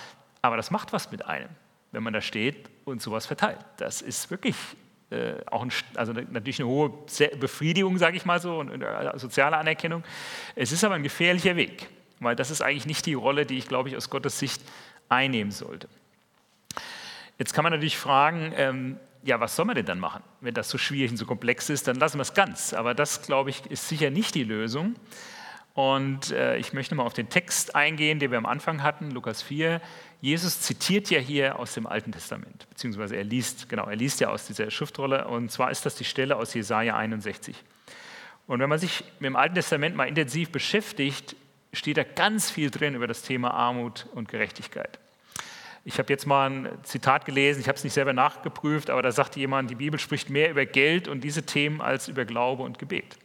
Aber 0.42 0.56
das 0.56 0.70
macht 0.70 0.92
was 0.92 1.10
mit 1.10 1.24
einem, 1.24 1.48
wenn 1.90 2.02
man 2.02 2.12
da 2.12 2.20
steht 2.20 2.68
und 2.84 3.00
sowas 3.00 3.26
verteilt. 3.26 3.58
Das 3.78 4.02
ist 4.02 4.30
wirklich 4.30 4.56
auch 5.50 5.62
ein, 5.62 5.72
also 5.94 6.12
natürlich 6.12 6.60
eine 6.60 6.68
hohe 6.68 6.92
Befriedigung, 7.38 7.98
sage 7.98 8.16
ich 8.16 8.24
mal 8.24 8.40
so, 8.40 8.58
und, 8.58 8.70
und 8.70 8.82
äh, 8.82 9.18
soziale 9.18 9.56
Anerkennung. 9.56 10.04
Es 10.54 10.72
ist 10.72 10.84
aber 10.84 10.94
ein 10.94 11.02
gefährlicher 11.02 11.56
Weg, 11.56 11.88
weil 12.20 12.36
das 12.36 12.50
ist 12.50 12.62
eigentlich 12.62 12.86
nicht 12.86 13.06
die 13.06 13.14
Rolle, 13.14 13.46
die 13.46 13.58
ich, 13.58 13.68
glaube 13.68 13.88
ich, 13.88 13.96
aus 13.96 14.10
Gottes 14.10 14.38
Sicht 14.38 14.62
einnehmen 15.08 15.50
sollte. 15.50 15.88
Jetzt 17.38 17.54
kann 17.54 17.62
man 17.62 17.72
natürlich 17.72 17.98
fragen, 17.98 18.52
ähm, 18.56 18.98
ja, 19.24 19.40
was 19.40 19.56
soll 19.56 19.64
man 19.64 19.76
denn 19.76 19.86
dann 19.86 20.00
machen? 20.00 20.22
Wenn 20.40 20.54
das 20.54 20.68
so 20.68 20.78
schwierig 20.78 21.10
und 21.10 21.16
so 21.16 21.26
komplex 21.26 21.70
ist, 21.70 21.86
dann 21.88 21.96
lassen 21.96 22.18
wir 22.18 22.22
es 22.22 22.34
ganz. 22.34 22.72
Aber 22.72 22.94
das, 22.94 23.22
glaube 23.22 23.50
ich, 23.50 23.66
ist 23.66 23.88
sicher 23.88 24.10
nicht 24.10 24.34
die 24.34 24.44
Lösung. 24.44 24.96
Und 25.74 26.30
äh, 26.32 26.58
ich 26.58 26.72
möchte 26.74 26.94
mal 26.94 27.04
auf 27.04 27.14
den 27.14 27.30
Text 27.30 27.74
eingehen, 27.74 28.18
den 28.18 28.30
wir 28.30 28.38
am 28.38 28.46
Anfang 28.46 28.82
hatten, 28.82 29.10
Lukas 29.10 29.42
4. 29.42 29.80
Jesus 30.20 30.60
zitiert 30.60 31.08
ja 31.10 31.18
hier 31.18 31.58
aus 31.58 31.74
dem 31.74 31.86
Alten 31.86 32.12
Testament, 32.12 32.68
beziehungsweise 32.68 33.16
er 33.16 33.24
liest, 33.24 33.68
genau, 33.68 33.86
er 33.86 33.96
liest 33.96 34.20
ja 34.20 34.28
aus 34.28 34.46
dieser 34.46 34.70
Schriftrolle. 34.70 35.26
Und 35.26 35.50
zwar 35.50 35.70
ist 35.70 35.86
das 35.86 35.94
die 35.94 36.04
Stelle 36.04 36.36
aus 36.36 36.52
Jesaja 36.52 36.96
61. 36.96 37.56
Und 38.46 38.60
wenn 38.60 38.68
man 38.68 38.78
sich 38.78 39.02
mit 39.18 39.28
dem 39.28 39.36
Alten 39.36 39.54
Testament 39.54 39.96
mal 39.96 40.04
intensiv 40.08 40.50
beschäftigt, 40.50 41.36
steht 41.72 41.96
da 41.96 42.04
ganz 42.04 42.50
viel 42.50 42.70
drin 42.70 42.94
über 42.94 43.06
das 43.06 43.22
Thema 43.22 43.52
Armut 43.54 44.06
und 44.14 44.28
Gerechtigkeit. 44.28 44.98
Ich 45.84 45.98
habe 45.98 46.12
jetzt 46.12 46.26
mal 46.26 46.50
ein 46.50 46.68
Zitat 46.84 47.24
gelesen, 47.24 47.60
ich 47.60 47.66
habe 47.66 47.76
es 47.76 47.82
nicht 47.82 47.94
selber 47.94 48.12
nachgeprüft, 48.12 48.90
aber 48.90 49.02
da 49.02 49.10
sagt 49.10 49.36
jemand, 49.36 49.70
die 49.70 49.74
Bibel 49.74 49.98
spricht 49.98 50.30
mehr 50.30 50.50
über 50.50 50.66
Geld 50.66 51.08
und 51.08 51.24
diese 51.24 51.44
Themen 51.44 51.80
als 51.80 52.08
über 52.08 52.24
Glaube 52.24 52.62
und 52.62 52.78
Gebet. 52.78 53.16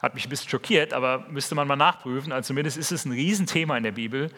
Hat 0.00 0.14
mich 0.14 0.26
ein 0.26 0.30
bisschen 0.30 0.48
schockiert, 0.48 0.92
aber 0.92 1.26
müsste 1.28 1.54
man 1.54 1.68
mal 1.68 1.76
nachprüfen. 1.76 2.32
Also 2.32 2.48
zumindest 2.48 2.76
ist 2.76 2.90
es 2.90 3.04
ein 3.04 3.12
Riesenthema 3.12 3.76
in 3.76 3.84
der 3.84 3.92
Bibel. 3.92 4.30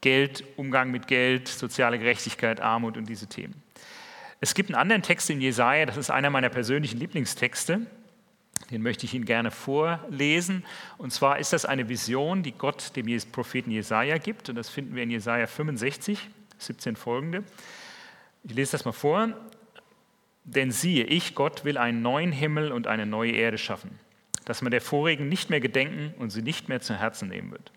Geld, 0.00 0.44
Umgang 0.56 0.90
mit 0.90 1.06
Geld, 1.06 1.48
soziale 1.48 1.98
Gerechtigkeit, 1.98 2.60
Armut 2.60 2.96
und 2.96 3.08
diese 3.08 3.26
Themen. 3.26 3.62
Es 4.40 4.54
gibt 4.54 4.70
einen 4.70 4.80
anderen 4.80 5.02
Text 5.02 5.28
in 5.30 5.40
Jesaja, 5.40 5.86
das 5.86 5.96
ist 5.96 6.10
einer 6.10 6.30
meiner 6.30 6.48
persönlichen 6.48 6.98
Lieblingstexte. 6.98 7.86
Den 8.70 8.82
möchte 8.82 9.06
ich 9.06 9.14
Ihnen 9.14 9.24
gerne 9.24 9.50
vorlesen. 9.50 10.64
Und 10.98 11.12
zwar 11.12 11.38
ist 11.38 11.52
das 11.52 11.64
eine 11.64 11.88
Vision, 11.88 12.42
die 12.42 12.52
Gott 12.52 12.94
dem 12.96 13.06
Propheten 13.32 13.70
Jesaja 13.70 14.18
gibt. 14.18 14.48
Und 14.48 14.56
das 14.56 14.68
finden 14.68 14.94
wir 14.94 15.02
in 15.02 15.10
Jesaja 15.10 15.46
65, 15.46 16.28
17 16.58 16.96
folgende. 16.96 17.44
Ich 18.44 18.54
lese 18.54 18.72
das 18.72 18.84
mal 18.84 18.92
vor. 18.92 19.28
Denn 20.44 20.70
siehe, 20.70 21.04
ich, 21.04 21.34
Gott, 21.34 21.64
will 21.64 21.78
einen 21.78 22.02
neuen 22.02 22.32
Himmel 22.32 22.72
und 22.72 22.86
eine 22.86 23.06
neue 23.06 23.32
Erde 23.32 23.58
schaffen, 23.58 23.98
dass 24.48 24.62
man 24.62 24.70
der 24.70 24.80
vorigen 24.80 25.28
nicht 25.28 25.50
mehr 25.50 25.60
gedenken 25.60 26.14
und 26.18 26.30
sie 26.30 26.40
nicht 26.40 26.70
mehr 26.70 26.80
zu 26.80 26.94
Herzen 26.94 27.28
nehmen 27.28 27.50
wird. 27.50 27.70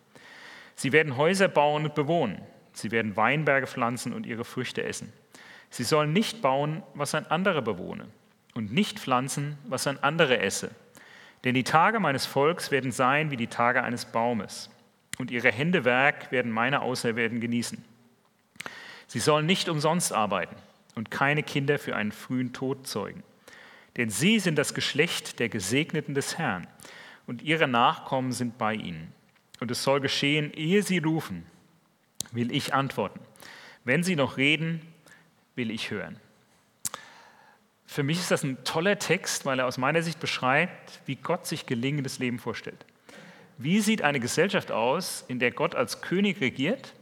Sie 0.73 0.93
werden 0.93 1.17
Häuser 1.17 1.49
bauen 1.49 1.83
und 1.83 1.95
bewohnen. 1.95 2.41
Sie 2.71 2.91
werden 2.91 3.17
Weinberge 3.17 3.67
pflanzen 3.67 4.13
und 4.13 4.25
ihre 4.25 4.45
Früchte 4.45 4.81
essen. 4.81 5.11
Sie 5.69 5.83
sollen 5.83 6.13
nicht 6.13 6.41
bauen, 6.41 6.81
was 6.93 7.13
ein 7.13 7.27
anderer 7.27 7.61
bewohne, 7.61 8.05
und 8.53 8.71
nicht 8.71 8.99
pflanzen, 8.99 9.57
was 9.67 9.85
ein 9.85 10.01
anderer 10.01 10.39
esse. 10.39 10.71
Denn 11.43 11.55
die 11.55 11.65
Tage 11.65 11.99
meines 11.99 12.25
Volks 12.25 12.71
werden 12.71 12.93
sein 12.93 13.31
wie 13.31 13.37
die 13.37 13.47
Tage 13.47 13.83
eines 13.83 14.05
Baumes, 14.05 14.69
und 15.17 15.29
ihre 15.29 15.51
Hände 15.51 15.83
Werk 15.83 16.31
werden 16.31 16.53
meine 16.53 16.81
Auserwählten 16.81 17.41
genießen. 17.41 17.83
Sie 19.07 19.19
sollen 19.19 19.45
nicht 19.45 19.67
umsonst 19.67 20.13
arbeiten 20.13 20.55
und 20.95 21.11
keine 21.11 21.43
Kinder 21.43 21.79
für 21.79 21.97
einen 21.97 22.13
frühen 22.13 22.53
Tod 22.53 22.87
zeugen. 22.87 23.23
Denn 23.97 24.09
sie 24.09 24.39
sind 24.39 24.55
das 24.55 24.73
Geschlecht 24.73 25.39
der 25.39 25.49
Gesegneten 25.49 26.15
des 26.15 26.37
Herrn, 26.37 26.67
und 27.27 27.41
ihre 27.41 27.67
Nachkommen 27.67 28.31
sind 28.31 28.57
bei 28.57 28.73
ihnen. 28.73 29.13
Und 29.59 29.71
es 29.71 29.83
soll 29.83 30.01
geschehen, 30.01 30.51
ehe 30.53 30.83
sie 30.83 30.97
rufen, 30.97 31.45
will 32.31 32.51
ich 32.51 32.73
antworten. 32.73 33.19
Wenn 33.83 34.03
sie 34.03 34.15
noch 34.15 34.37
reden, 34.37 34.81
will 35.55 35.71
ich 35.71 35.91
hören. 35.91 36.19
Für 37.85 38.03
mich 38.03 38.19
ist 38.19 38.31
das 38.31 38.43
ein 38.43 38.63
toller 38.63 38.99
Text, 38.99 39.45
weil 39.45 39.59
er 39.59 39.67
aus 39.67 39.77
meiner 39.77 40.01
Sicht 40.01 40.19
beschreibt, 40.19 41.01
wie 41.05 41.15
Gott 41.15 41.45
sich 41.45 41.65
gelingendes 41.65 42.19
Leben 42.19 42.39
vorstellt. 42.39 42.85
Wie 43.57 43.81
sieht 43.81 44.01
eine 44.01 44.19
Gesellschaft 44.19 44.71
aus, 44.71 45.23
in 45.27 45.39
der 45.39 45.51
Gott 45.51 45.75
als 45.75 46.01
König 46.01 46.41
regiert 46.41 46.93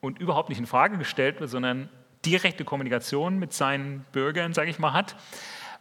und 0.00 0.18
überhaupt 0.18 0.48
nicht 0.48 0.58
in 0.58 0.66
Frage 0.66 0.98
gestellt 0.98 1.40
wird, 1.40 1.50
sondern 1.50 1.88
direkte 2.24 2.64
Kommunikation 2.64 3.38
mit 3.38 3.52
seinen 3.52 4.04
Bürgern, 4.12 4.54
sage 4.54 4.70
ich 4.70 4.78
mal, 4.78 4.92
hat 4.92 5.16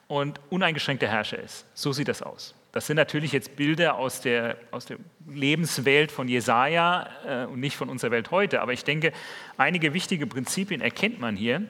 und 0.07 0.39
uneingeschränkter 0.49 1.07
Herrscher 1.07 1.39
ist? 1.39 1.65
So 1.73 1.91
sieht 1.91 2.07
das 2.07 2.21
aus. 2.21 2.55
Das 2.71 2.87
sind 2.87 2.97
natürlich 2.97 3.31
jetzt 3.31 3.55
Bilder 3.55 3.95
aus 3.95 4.19
der, 4.19 4.57
aus 4.71 4.85
der 4.85 4.97
Lebenswelt 5.27 6.11
von 6.11 6.27
Jesaja 6.27 7.07
äh, 7.25 7.45
und 7.45 7.61
nicht 7.61 7.77
von 7.77 7.87
unserer 7.87 8.11
Welt 8.11 8.31
heute. 8.31 8.61
Aber 8.61 8.73
ich 8.73 8.83
denke, 8.83 9.13
einige 9.55 9.93
wichtige 9.93 10.27
Prinzipien 10.27 10.81
erkennt 10.81 11.19
man 11.19 11.37
hier. 11.37 11.63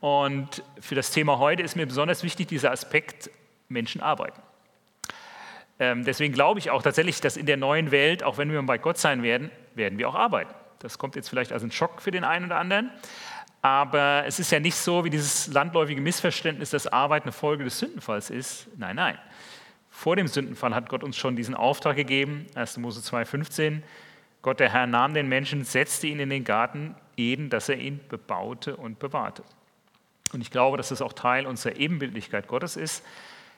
Und 0.00 0.62
für 0.78 0.94
das 0.94 1.10
Thema 1.10 1.38
heute 1.38 1.62
ist 1.62 1.74
mir 1.74 1.86
besonders 1.86 2.22
wichtig 2.22 2.48
dieser 2.48 2.70
Aspekt 2.70 3.30
Menschen 3.68 4.02
arbeiten. 4.02 4.42
Ähm, 5.78 6.04
deswegen 6.04 6.34
glaube 6.34 6.60
ich 6.60 6.70
auch 6.70 6.82
tatsächlich, 6.82 7.20
dass 7.20 7.36
in 7.36 7.46
der 7.46 7.56
neuen 7.56 7.90
Welt, 7.90 8.22
auch 8.22 8.38
wenn 8.38 8.50
wir 8.50 8.62
bei 8.62 8.78
Gott 8.78 8.98
sein 8.98 9.22
werden, 9.22 9.50
werden 9.74 9.98
wir 9.98 10.08
auch 10.08 10.14
arbeiten. 10.14 10.54
Das 10.80 10.98
kommt 10.98 11.16
jetzt 11.16 11.28
vielleicht 11.28 11.52
als 11.52 11.62
ein 11.62 11.72
Schock 11.72 12.02
für 12.02 12.10
den 12.10 12.24
einen 12.24 12.46
oder 12.46 12.58
anderen. 12.58 12.90
Aber 13.66 14.22
es 14.24 14.38
ist 14.38 14.52
ja 14.52 14.60
nicht 14.60 14.76
so 14.76 15.04
wie 15.04 15.10
dieses 15.10 15.48
landläufige 15.48 16.00
Missverständnis, 16.00 16.70
dass 16.70 16.86
Arbeit 16.86 17.24
eine 17.24 17.32
Folge 17.32 17.64
des 17.64 17.80
Sündenfalls 17.80 18.30
ist. 18.30 18.68
Nein, 18.76 18.94
nein. 18.94 19.18
Vor 19.90 20.14
dem 20.14 20.28
Sündenfall 20.28 20.72
hat 20.72 20.88
Gott 20.88 21.02
uns 21.02 21.16
schon 21.16 21.34
diesen 21.34 21.56
Auftrag 21.56 21.96
gegeben, 21.96 22.46
1. 22.54 22.76
Mose 22.76 23.00
2,15. 23.00 23.82
Gott, 24.40 24.60
der 24.60 24.72
Herr, 24.72 24.86
nahm 24.86 25.14
den 25.14 25.28
Menschen, 25.28 25.64
setzte 25.64 26.06
ihn 26.06 26.20
in 26.20 26.30
den 26.30 26.44
Garten 26.44 26.94
Eden, 27.16 27.50
dass 27.50 27.68
er 27.68 27.76
ihn 27.78 27.98
bebaute 28.08 28.76
und 28.76 29.00
bewahrte. 29.00 29.42
Und 30.32 30.42
ich 30.42 30.52
glaube, 30.52 30.76
dass 30.76 30.90
das 30.90 31.02
auch 31.02 31.12
Teil 31.12 31.44
unserer 31.44 31.74
Ebenbildlichkeit 31.74 32.46
Gottes 32.46 32.76
ist, 32.76 33.04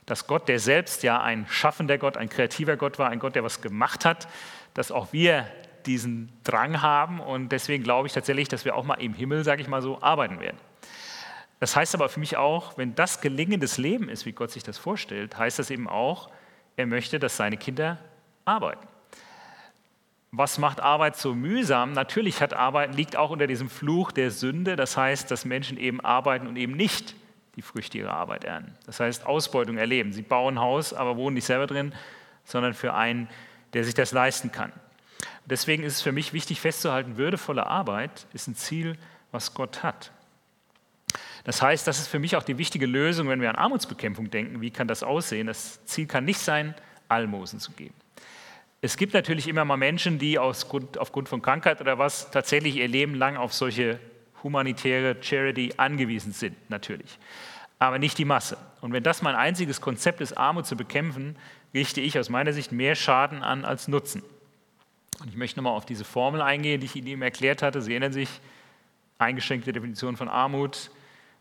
dass 0.07 0.27
Gott, 0.27 0.49
der 0.49 0.59
selbst 0.59 1.03
ja 1.03 1.21
ein 1.21 1.47
schaffender 1.51 1.99
Gott, 1.99 2.16
ein 2.16 2.31
kreativer 2.31 2.79
Gott 2.79 2.99
war, 2.99 3.11
ein 3.11 3.18
Gott, 3.18 3.35
der 3.35 3.44
was 3.44 3.61
gemacht 3.61 4.07
hat, 4.07 4.27
dass 4.73 4.90
auch 4.90 5.12
wir 5.12 5.47
diesen 5.88 6.31
Drang 6.44 6.83
haben 6.83 7.18
und 7.18 7.51
deswegen 7.51 7.83
glaube 7.83 8.07
ich 8.07 8.12
tatsächlich, 8.12 8.48
dass 8.48 8.64
wir 8.64 8.77
auch 8.77 8.85
mal 8.85 8.94
im 8.94 9.14
Himmel, 9.14 9.42
sage 9.42 9.62
ich 9.62 9.68
mal 9.68 9.83
so, 9.83 10.01
arbeiten 10.03 10.38
werden. 10.38 10.59
Das 11.61 11.74
heißt 11.74 11.94
aber 11.94 12.09
für 12.09 12.20
mich 12.20 12.37
auch, 12.37 12.79
wenn 12.79 12.94
das 12.94 13.20
gelingendes 13.20 13.79
Leben 13.79 14.09
ist, 14.09 14.27
wie 14.27 14.33
Gott 14.33 14.51
sich 14.51 14.62
das 14.62 14.79
vorstellt, 14.79 15.37
heißt 15.37 15.59
das 15.59 15.70
eben 15.70 15.88
auch, 15.88 16.31
er 16.77 16.87
möchte, 16.87 17.18
dass 17.18 17.37
seine 17.37 17.57
Kinder 17.57 17.98
arbeiten. 18.44 18.87
Was 20.31 20.59
macht 20.59 20.81
Arbeit 20.81 21.16
so 21.16 21.35
mühsam? 21.35 21.92
Natürlich 21.92 22.42
hat 22.42 22.53
Arbeit, 22.53 22.94
liegt 22.94 23.16
auch 23.16 23.31
unter 23.31 23.46
diesem 23.46 23.70
Fluch 23.70 24.12
der 24.12 24.31
Sünde. 24.31 24.77
Das 24.77 24.96
heißt, 24.96 25.31
dass 25.31 25.46
Menschen 25.46 25.79
eben 25.79 26.01
arbeiten 26.01 26.46
und 26.46 26.57
eben 26.57 26.74
nicht 26.74 27.16
die 27.57 27.62
Früchte 27.62 27.98
ihrer 27.98 28.12
Arbeit 28.12 28.44
ernten. 28.44 28.77
Das 28.85 29.01
heißt, 29.01 29.27
Ausbeutung 29.27 29.79
erleben. 29.79 30.12
Sie 30.12 30.22
bauen 30.22 30.55
ein 30.55 30.61
Haus, 30.61 30.92
aber 30.92 31.16
wohnen 31.16 31.35
nicht 31.35 31.46
selber 31.46 31.66
drin, 31.66 31.94
sondern 32.44 32.74
für 32.74 32.94
einen, 32.94 33.29
der 33.72 33.85
sich 33.85 33.94
das 33.94 34.12
leisten 34.12 34.53
kann. 34.53 34.72
Deswegen 35.51 35.83
ist 35.83 35.95
es 35.95 36.03
für 36.03 36.13
mich 36.13 36.33
wichtig 36.33 36.61
festzuhalten, 36.61 37.17
würdevolle 37.17 37.67
Arbeit 37.67 38.27
ist 38.35 38.49
ein 38.49 38.55
Ziel, 38.55 38.99
was 39.31 39.55
Gott 39.55 39.83
hat. 39.83 40.13
Das 41.45 41.63
heißt, 41.63 41.87
das 41.87 41.99
ist 41.99 42.09
für 42.09 42.19
mich 42.19 42.37
auch 42.37 42.43
die 42.43 42.59
wichtige 42.59 42.85
Lösung, 42.85 43.29
wenn 43.29 43.41
wir 43.41 43.49
an 43.49 43.57
Armutsbekämpfung 43.57 44.31
denken. 44.31 44.61
Wie 44.61 44.71
kann 44.71 44.89
das 44.89 45.03
aussehen? 45.03 45.47
Das 45.47 45.85
Ziel 45.87 46.07
kann 46.07 46.27
nicht 46.27 46.41
sein, 46.41 46.75
Almosen 47.09 47.61
zu 47.61 47.73
geben. 47.73 47.95
Es 48.83 48.97
gibt 48.97 49.15
natürlich 49.15 49.49
immer 49.49 49.65
mal 49.65 49.79
Menschen, 49.79 50.19
die 50.19 50.35
Grund, 50.35 50.99
aufgrund 50.99 51.29
von 51.29 51.41
Krankheit 51.41 51.81
oder 51.81 51.99
was 51.99 52.31
tatsächlich 52.31 52.77
ihr 52.77 52.87
Leben 52.87 53.15
lang 53.15 53.37
auf 53.37 53.55
solche 53.55 53.99
humanitäre 54.43 55.17
Charity 55.21 55.75
angewiesen 55.79 56.33
sind, 56.33 56.57
natürlich. 56.71 57.19
Aber 57.79 57.99
nicht 57.99 58.19
die 58.19 58.25
Masse. 58.25 58.59
Und 58.81 58.93
wenn 58.93 59.03
das 59.03 59.23
mein 59.23 59.35
einziges 59.35 59.81
Konzept 59.81 60.21
ist, 60.21 60.37
Armut 60.37 60.67
zu 60.67 60.77
bekämpfen, 60.77 61.37
richte 61.73 62.01
ich 62.01 62.19
aus 62.19 62.29
meiner 62.29 62.53
Sicht 62.53 62.71
mehr 62.71 62.95
Schaden 62.95 63.43
an 63.43 63.65
als 63.65 63.89
Nutzen. 63.89 64.23
Und 65.20 65.28
ich 65.28 65.37
möchte 65.37 65.59
nochmal 65.59 65.76
auf 65.76 65.87
diese 65.87 66.04
Formel 66.04 66.40
eingehen, 66.40 66.81
die 66.81 66.87
ich 66.87 66.96
Ihnen 66.96 67.09
eben 67.09 67.22
erklärt 67.22 67.62
hatte. 67.62 67.83
Sie 67.83 67.92
erinnern 67.92 68.12
sich, 68.12 68.28
eingeschränkte 69.18 69.72
Definition 69.72 70.16
von 70.16 70.28
Armut, 70.28 70.90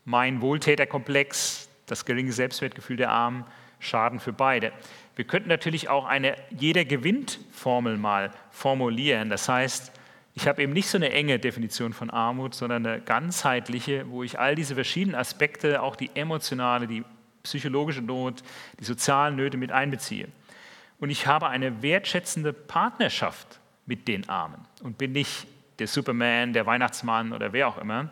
mein 0.04 0.40
Wohltäterkomplex, 0.40 1.68
das 1.86 2.04
geringe 2.04 2.32
Selbstwertgefühl 2.32 2.96
der 2.96 3.10
Armen, 3.10 3.44
Schaden 3.80 4.18
für 4.18 4.32
beide. 4.32 4.72
Wir 5.14 5.24
könnten 5.24 5.48
natürlich 5.48 5.88
auch 5.88 6.04
eine 6.04 6.36
jeder 6.50 6.84
gewinnt 6.84 7.38
Formel 7.52 7.96
mal 7.96 8.32
formulieren. 8.50 9.30
Das 9.30 9.48
heißt, 9.48 9.92
ich 10.34 10.46
habe 10.48 10.62
eben 10.62 10.72
nicht 10.72 10.88
so 10.88 10.98
eine 10.98 11.10
enge 11.10 11.38
Definition 11.38 11.92
von 11.92 12.10
Armut, 12.10 12.54
sondern 12.54 12.86
eine 12.86 13.00
ganzheitliche, 13.00 14.08
wo 14.08 14.22
ich 14.22 14.38
all 14.38 14.54
diese 14.54 14.74
verschiedenen 14.74 15.16
Aspekte, 15.16 15.82
auch 15.82 15.96
die 15.96 16.10
emotionale, 16.14 16.86
die 16.86 17.04
psychologische 17.42 18.02
Not, 18.02 18.42
die 18.78 18.84
sozialen 18.84 19.36
Nöte 19.36 19.56
mit 19.56 19.72
einbeziehe. 19.72 20.28
Und 21.00 21.10
ich 21.10 21.26
habe 21.26 21.48
eine 21.48 21.82
wertschätzende 21.82 22.52
Partnerschaft 22.52 23.57
mit 23.88 24.06
den 24.06 24.28
Armen 24.28 24.64
und 24.82 24.98
bin 24.98 25.12
nicht 25.12 25.46
der 25.78 25.88
Superman, 25.88 26.52
der 26.52 26.66
Weihnachtsmann 26.66 27.32
oder 27.32 27.52
wer 27.52 27.68
auch 27.68 27.78
immer. 27.78 28.10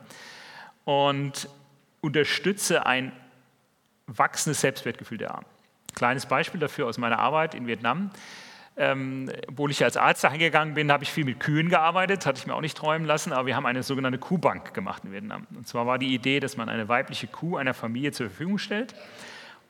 Und 0.84 1.48
unterstütze 2.00 2.86
ein 2.86 3.12
wachsendes 4.06 4.60
Selbstwertgefühl 4.60 5.18
der 5.18 5.32
Armen. 5.32 5.46
Kleines 5.94 6.26
Beispiel 6.26 6.60
dafür 6.60 6.86
aus 6.86 6.98
meiner 6.98 7.18
Arbeit 7.18 7.54
in 7.54 7.66
Vietnam. 7.66 8.10
Ähm, 8.78 9.30
obwohl 9.48 9.70
ich 9.70 9.82
als 9.82 9.96
Arzt 9.96 10.22
dahin 10.22 10.38
gegangen 10.38 10.74
bin, 10.74 10.92
habe 10.92 11.02
ich 11.02 11.10
viel 11.10 11.24
mit 11.24 11.40
Kühen 11.40 11.70
gearbeitet, 11.70 12.26
hatte 12.26 12.38
ich 12.38 12.46
mir 12.46 12.54
auch 12.54 12.60
nicht 12.60 12.76
träumen 12.76 13.06
lassen, 13.06 13.32
aber 13.32 13.46
wir 13.46 13.56
haben 13.56 13.64
eine 13.64 13.82
sogenannte 13.82 14.18
Kuhbank 14.18 14.74
gemacht 14.74 15.02
in 15.04 15.12
Vietnam. 15.12 15.46
Und 15.54 15.66
zwar 15.66 15.86
war 15.86 15.98
die 15.98 16.14
Idee, 16.14 16.40
dass 16.40 16.58
man 16.58 16.68
eine 16.68 16.86
weibliche 16.86 17.26
Kuh 17.26 17.56
einer 17.56 17.72
Familie 17.72 18.12
zur 18.12 18.28
Verfügung 18.28 18.58
stellt 18.58 18.94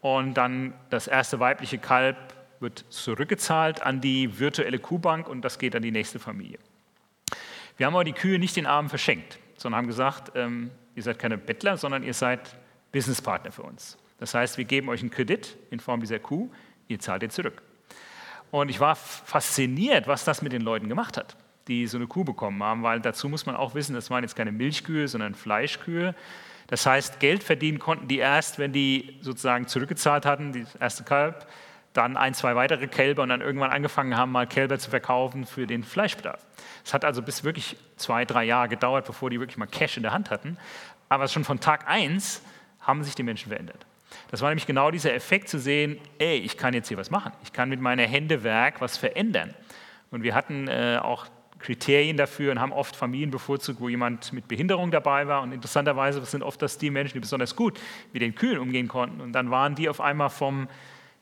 und 0.01 0.35
dann 0.35 0.75
das 0.90 1.07
erste 1.07 1.38
weibliche 1.38 1.79
Kalb 1.79 2.16
wird 2.61 2.85
zurückgezahlt 2.90 3.83
an 3.83 4.01
die 4.01 4.38
virtuelle 4.38 4.79
Kuhbank 4.79 5.29
und 5.29 5.42
das 5.42 5.59
geht 5.59 5.77
an 5.77 5.83
die 5.83 5.90
nächste 5.90 6.19
Familie. 6.19 6.59
Wir 7.77 7.87
haben 7.87 7.95
aber 7.95 8.05
die 8.05 8.12
Kühe 8.12 8.38
nicht 8.38 8.57
den 8.57 8.66
Armen 8.66 8.88
verschenkt, 8.88 9.38
sondern 9.57 9.79
haben 9.79 9.87
gesagt, 9.87 10.33
ähm, 10.35 10.71
ihr 10.95 11.03
seid 11.03 11.19
keine 11.19 11.37
Bettler, 11.37 11.77
sondern 11.77 12.03
ihr 12.03 12.14
seid 12.14 12.57
Businesspartner 12.92 13.53
für 13.53 13.62
uns. 13.62 13.99
Das 14.19 14.33
heißt, 14.33 14.57
wir 14.57 14.64
geben 14.64 14.88
euch 14.88 15.01
einen 15.01 15.11
Kredit 15.11 15.57
in 15.71 15.81
Form 15.81 16.01
dieser 16.01 16.19
Kuh, 16.19 16.51
ihr 16.88 16.99
zahlt 16.99 17.23
ihn 17.23 17.31
zurück. 17.31 17.62
Und 18.51 18.71
ich 18.71 18.81
war 18.81 18.97
fasziniert, 18.97 20.07
was 20.07 20.25
das 20.25 20.40
mit 20.40 20.53
den 20.53 20.62
Leuten 20.62 20.88
gemacht 20.88 21.16
hat, 21.16 21.37
die 21.69 21.87
so 21.87 21.99
eine 21.99 22.07
Kuh 22.07 22.25
bekommen 22.25 22.62
haben, 22.62 22.83
weil 22.83 23.01
dazu 23.01 23.29
muss 23.29 23.45
man 23.45 23.57
auch 23.57 23.75
wissen, 23.75 23.95
das 23.95 24.09
waren 24.09 24.23
jetzt 24.23 24.37
keine 24.37 24.53
Milchkühe, 24.53 25.09
sondern 25.09 25.35
Fleischkühe. 25.35 26.14
Das 26.69 26.87
heißt, 26.87 27.21
Geld 27.21 27.42
verdienen 27.45 27.79
konnten 27.79 28.09
die 28.09 28.19
erst, 28.19 28.59
wenn 28.59 28.73
die 28.73 29.19
sozusagen 29.21 29.66
zurückgezahlt 29.66 30.25
hatten, 30.25 30.53
das 30.53 30.75
erste 30.77 31.05
Kalb, 31.05 31.47
dann 31.96 32.16
ein, 32.16 32.35
zwei 32.35 32.56
weitere 32.56 32.87
Kälber 32.87 33.22
und 33.22 33.28
dann 33.28 33.40
irgendwann 33.40 33.70
angefangen 33.70 34.16
haben, 34.16 34.32
mal 34.32 34.46
Kälber 34.46 34.78
zu 34.78 34.90
verkaufen 34.90 35.46
für 35.46 35.66
den 35.66 35.85
Fleischbedarf. 35.85 36.44
Es 36.85 36.94
hat 36.94 37.04
also 37.04 37.22
bis 37.22 37.44
wirklich 37.44 37.76
zwei, 37.96 38.24
drei 38.24 38.44
Jahre 38.44 38.68
gedauert, 38.68 39.06
bevor 39.06 39.30
die 39.30 39.40
wirklich 39.40 39.56
mal 39.56 39.66
Cash 39.66 39.96
in 39.96 40.02
der 40.02 40.12
Hand 40.12 40.30
hatten. 40.30 40.56
Aber 41.09 41.28
schon 41.28 41.44
von 41.44 41.61
Tag 41.61 41.88
eins 41.88 42.42
haben 42.80 43.02
sich 43.02 43.14
die 43.14 43.22
Menschen 43.22 43.48
verändert. 43.48 43.87
Das 44.30 44.40
war 44.40 44.48
nämlich 44.50 44.66
genau 44.66 44.90
dieser 44.90 45.14
Effekt 45.14 45.48
zu 45.48 45.59
sehen, 45.59 45.98
ey, 46.18 46.38
ich 46.38 46.56
kann 46.56 46.74
jetzt 46.74 46.88
hier 46.88 46.96
was 46.96 47.11
machen. 47.11 47.32
Ich 47.42 47.52
kann 47.52 47.68
mit 47.68 47.80
meiner 47.80 48.04
Hände 48.04 48.44
Werk 48.44 48.80
was 48.80 48.96
verändern. 48.96 49.54
Und 50.11 50.22
wir 50.22 50.35
hatten 50.35 50.68
äh, 50.68 50.98
auch 51.02 51.26
Kriterien 51.59 52.16
dafür 52.16 52.52
und 52.52 52.61
haben 52.61 52.72
oft 52.72 52.94
Familien 52.94 53.30
bevorzugt, 53.30 53.80
wo 53.80 53.88
jemand 53.88 54.32
mit 54.32 54.46
Behinderung 54.46 54.90
dabei 54.90 55.26
war. 55.26 55.42
Und 55.42 55.52
interessanterweise 55.52 56.24
sind 56.24 56.42
oft 56.42 56.61
das 56.62 56.78
die 56.78 56.90
Menschen, 56.90 57.14
die 57.14 57.20
besonders 57.20 57.56
gut 57.56 57.80
mit 58.12 58.22
den 58.22 58.35
Kühen 58.35 58.59
umgehen 58.59 58.88
konnten. 58.88 59.20
Und 59.20 59.32
dann 59.32 59.50
waren 59.50 59.74
die 59.74 59.88
auf 59.88 60.00
einmal 60.00 60.30
vom 60.30 60.68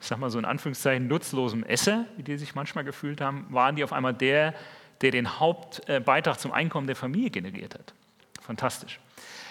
ich 0.01 0.07
sag 0.07 0.19
mal 0.19 0.31
so 0.31 0.39
in 0.39 0.45
Anführungszeichen, 0.45 1.09
nutzlosem 1.09 1.65
Esser, 1.65 2.05
wie 2.17 2.23
die 2.23 2.37
sich 2.37 2.55
manchmal 2.55 2.85
gefühlt 2.85 3.21
haben, 3.21 3.47
waren 3.51 3.77
die 3.77 3.85
auf 3.85 3.93
einmal 3.93 4.15
der, 4.15 4.55
der 5.01 5.11
den 5.11 5.39
Hauptbeitrag 5.39 6.39
zum 6.39 6.53
Einkommen 6.53 6.87
der 6.87 6.97
Familie 6.97 7.31
generiert 7.31 7.75
hat. 7.75 7.95
Fantastisch. 8.43 9.01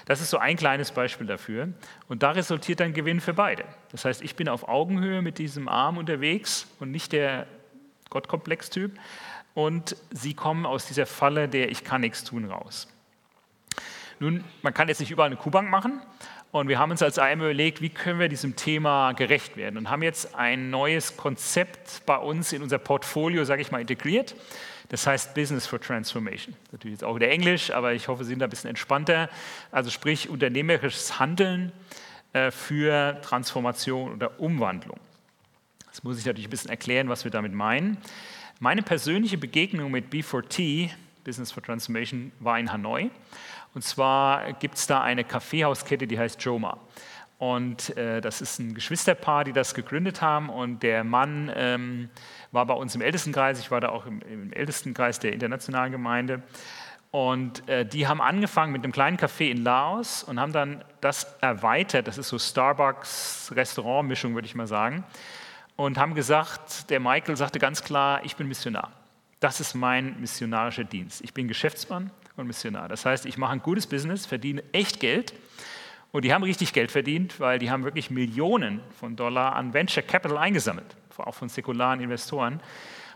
Das 0.06 0.20
ist 0.22 0.30
so 0.30 0.38
ein 0.38 0.58
kleines 0.58 0.92
Beispiel 0.92 1.28
dafür. 1.28 1.70
Und 2.08 2.24
da 2.24 2.32
resultiert 2.32 2.80
dann 2.80 2.94
Gewinn 2.94 3.22
für 3.22 3.34
beide. 3.34 3.64
Das 3.92 4.06
heißt, 4.06 4.22
ich 4.22 4.36
bin 4.36 4.50
auf 4.50 4.68
Augenhöhe 4.68 5.22
mit 5.22 5.38
diesem 5.38 5.68
Arm 5.68 5.98
unterwegs 5.98 6.68
und 6.80 6.92
nicht 6.92 7.14
der 7.14 7.48
Gottkomplex-Typ. 8.10 8.92
Und 9.54 9.96
sie 10.12 10.34
kommen 10.34 10.66
aus 10.66 10.88
dieser 10.88 11.06
Falle 11.06 11.48
der 11.48 11.72
Ich 11.72 11.84
kann 11.84 12.02
nichts 12.02 12.24
tun 12.24 12.46
raus. 12.46 12.88
Nun, 14.20 14.44
man 14.62 14.74
kann 14.74 14.88
jetzt 14.88 15.00
nicht 15.00 15.12
überall 15.12 15.28
eine 15.28 15.38
Kuhbank 15.38 15.70
machen. 15.70 16.02
Und 16.54 16.68
wir 16.68 16.78
haben 16.78 16.92
uns 16.92 17.02
als 17.02 17.18
IM 17.18 17.40
überlegt, 17.40 17.82
wie 17.82 17.90
können 17.90 18.20
wir 18.20 18.30
diesem 18.30 18.56
Thema 18.56 19.14
gerecht 19.14 19.58
werden 19.58 19.76
und 19.76 19.90
haben 19.90 20.04
jetzt 20.04 20.36
ein 20.36 20.70
neues 20.70 21.18
Konzept 21.18 22.06
bei 22.06 22.16
uns 22.16 22.54
in 22.54 22.62
unser 22.62 22.78
Portfolio, 22.78 23.44
sage 23.44 23.64
ich 23.64 23.72
mal, 23.72 23.82
integriert. 23.82 24.36
Das 24.90 25.08
heißt 25.08 25.34
Business 25.34 25.66
for 25.66 25.82
Transformation. 25.82 26.56
Natürlich 26.72 27.00
jetzt 27.00 27.04
auch 27.04 27.16
wieder 27.16 27.28
Englisch, 27.30 27.72
aber 27.72 27.94
ich 27.94 28.08
hoffe, 28.08 28.24
Sie 28.24 28.30
sind 28.30 28.38
da 28.38 28.46
ein 28.46 28.52
bisschen 28.52 28.70
entspannter. 28.70 29.32
Also 29.72 29.90
sprich 29.90 30.30
unternehmerisches 30.30 31.18
Handeln 31.18 31.72
äh, 32.34 32.52
für 32.52 33.20
Transformation 33.24 34.14
oder 34.14 34.40
Umwandlung. 34.40 35.00
Das 35.88 36.04
muss 36.04 36.20
ich 36.20 36.26
natürlich 36.26 36.50
ein 36.50 36.52
bisschen 36.52 36.70
erklären, 36.70 37.10
was 37.10 37.24
wir 37.24 37.32
damit 37.32 37.54
meinen. 37.54 37.98
Meine 38.60 38.84
persönliche 38.84 39.40
Begegnung 39.40 39.90
mit 39.90 40.14
B4T, 40.14 40.92
Business 41.24 41.52
for 41.52 41.64
Transformation, 41.64 42.32
war 42.40 42.60
in 42.60 42.72
Hanoi. 42.72 43.10
Und 43.74 43.84
zwar 43.84 44.54
gibt 44.54 44.76
es 44.76 44.88
da 44.88 45.02
eine 45.02 45.24
Kaffeehauskette, 45.24 46.08
die 46.08 46.20
heißt 46.20 46.42
Joma. 46.44 46.78
Und 47.40 47.98
äh, 47.98 48.22
das 48.22 48.40
ist 48.42 48.60
ein 48.60 48.74
Geschwisterpaar, 48.74 49.44
die 49.44 49.52
das 49.52 49.74
gegründet 49.74 50.22
haben. 50.22 50.50
Und 50.50 50.82
der 50.82 51.04
Mann 51.04 51.52
ähm, 51.56 52.10
war 52.52 52.66
bei 52.66 52.74
uns 52.74 52.96
im 52.96 53.02
Ältestenkreis. 53.02 53.60
Ich 53.60 53.70
war 53.70 53.82
da 53.82 53.90
auch 53.90 54.06
im, 54.06 54.22
im 54.22 54.54
Ältestenkreis 54.54 55.20
der 55.20 55.34
internationalen 55.34 55.92
Gemeinde. 55.92 56.42
Und 57.12 57.68
äh, 57.68 57.86
die 57.86 58.08
haben 58.08 58.22
angefangen 58.22 58.72
mit 58.72 58.84
einem 58.84 58.94
kleinen 58.94 59.18
Café 59.18 59.52
in 59.52 59.64
Laos 59.64 60.24
und 60.24 60.40
haben 60.40 60.54
dann 60.54 60.84
das 61.02 61.36
erweitert. 61.42 62.08
Das 62.08 62.18
ist 62.18 62.30
so 62.30 62.40
Starbucks-Restaurant-Mischung, 62.40 64.34
würde 64.36 64.48
ich 64.48 64.56
mal 64.56 64.66
sagen. 64.66 65.04
Und 65.76 65.98
haben 65.98 66.16
gesagt, 66.16 66.90
der 66.90 67.00
Michael 67.00 67.36
sagte 67.36 67.60
ganz 67.60 67.84
klar, 67.84 68.22
ich 68.24 68.36
bin 68.36 68.48
Missionar. 68.48 68.92
Das 69.44 69.60
ist 69.60 69.74
mein 69.74 70.22
missionarischer 70.22 70.86
Dienst. 70.86 71.20
Ich 71.22 71.34
bin 71.34 71.50
Geschäftsmann 71.50 72.12
und 72.38 72.48
Missionar. 72.48 72.88
Das 72.88 73.06
heißt, 73.06 73.26
ich 73.26 73.38
mache 73.38 73.52
ein 73.52 73.62
gutes 73.62 73.88
Business, 73.88 74.26
verdiene 74.26 74.64
echt 74.72 75.02
Geld. 75.02 75.34
Und 76.14 76.24
die 76.24 76.34
haben 76.34 76.44
richtig 76.44 76.72
Geld 76.72 76.92
verdient, 76.92 77.42
weil 77.42 77.60
die 77.60 77.70
haben 77.70 77.84
wirklich 77.84 78.10
Millionen 78.10 78.80
von 78.98 79.18
Dollar 79.18 79.58
an 79.58 79.74
Venture 79.74 80.02
Capital 80.02 80.38
eingesammelt, 80.38 80.96
auch 81.18 81.36
von 81.36 81.50
säkularen 81.50 82.00
Investoren, 82.00 82.62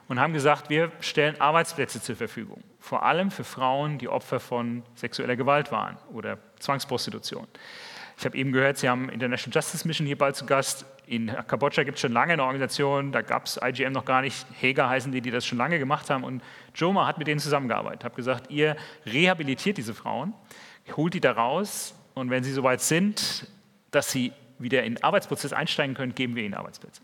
und 0.10 0.20
haben 0.20 0.34
gesagt, 0.34 0.70
wir 0.70 0.92
stellen 1.00 1.40
Arbeitsplätze 1.40 2.02
zur 2.02 2.18
Verfügung, 2.18 2.62
vor 2.82 3.04
allem 3.04 3.32
für 3.32 3.46
Frauen, 3.46 3.98
die 3.98 4.10
Opfer 4.10 4.42
von 4.42 4.84
sexueller 4.96 5.38
Gewalt 5.38 5.72
waren 5.72 5.96
oder 6.12 6.40
Zwangsprostitution. 6.60 7.48
Ich 8.20 8.26
habe 8.26 8.36
eben 8.36 8.52
gehört, 8.52 8.80
Sie 8.80 8.90
haben 8.90 9.10
International 9.10 9.56
Justice 9.56 9.88
Mission 9.88 10.08
hier 10.08 10.18
bald 10.18 10.36
zu 10.36 10.48
Gast. 10.48 10.86
In 11.06 11.28
Kambodscha 11.48 11.84
gibt 11.84 11.98
es 11.98 12.02
schon 12.02 12.12
lange 12.12 12.34
eine 12.34 12.44
Organisation, 12.44 13.12
da 13.12 13.22
gab 13.22 13.46
es 13.46 13.60
IGM 13.64 13.92
noch 13.92 14.06
gar 14.06 14.22
nicht, 14.22 14.46
Heger 14.60 14.90
heißen 14.90 15.12
die, 15.12 15.22
die 15.22 15.30
das 15.30 15.46
schon 15.46 15.60
lange 15.60 15.78
gemacht 15.78 16.10
haben. 16.10 16.24
Und 16.24 16.42
Joma 16.74 17.06
hat 17.06 17.20
mit 17.20 17.28
denen 17.28 17.40
zusammengearbeitet, 17.40 18.04
hat 18.04 18.16
gesagt, 18.16 18.50
ihr 18.50 18.76
rehabilitiert 19.06 19.78
diese 19.78 19.94
Frauen, 19.94 20.34
holt 20.98 21.14
die 21.14 21.22
da 21.22 21.32
raus 21.32 21.94
und 22.16 22.32
wenn 22.32 22.44
sie 22.44 22.52
soweit 22.52 22.82
sind, 22.82 23.48
dass 23.92 24.12
sie 24.12 24.34
wieder 24.58 24.84
in 24.84 24.96
den 24.96 25.04
Arbeitsprozess 25.04 25.54
einsteigen 25.54 25.96
können, 25.96 26.16
geben 26.16 26.36
wir 26.36 26.44
ihnen 26.44 26.56
Arbeitsplätze. 26.56 27.02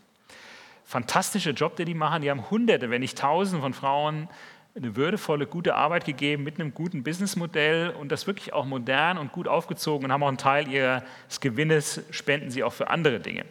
Fantastischer 0.84 1.52
Job, 1.52 1.76
den 1.76 1.86
die 1.86 1.94
machen. 1.94 2.22
Die 2.22 2.30
haben 2.30 2.50
Hunderte, 2.50 2.90
wenn 2.90 3.00
nicht 3.00 3.16
Tausende 3.16 3.62
von 3.62 3.72
Frauen 3.72 4.28
eine 4.76 4.96
würdevolle, 4.96 5.46
gute 5.46 5.76
Arbeit 5.76 6.04
gegeben 6.04 6.42
mit 6.42 6.58
einem 6.58 6.74
guten 6.74 7.04
Businessmodell 7.04 7.90
und 7.90 8.10
das 8.10 8.26
wirklich 8.26 8.52
auch 8.52 8.64
modern 8.64 9.18
und 9.18 9.30
gut 9.30 9.46
aufgezogen 9.46 10.06
und 10.06 10.12
haben 10.12 10.22
auch 10.22 10.28
einen 10.28 10.38
Teil 10.38 10.68
ihres 10.68 11.02
Gewinnes, 11.40 12.02
spenden 12.10 12.50
sie 12.50 12.64
auch 12.64 12.72
für 12.72 12.90
andere 12.90 13.20
Dinge. 13.20 13.44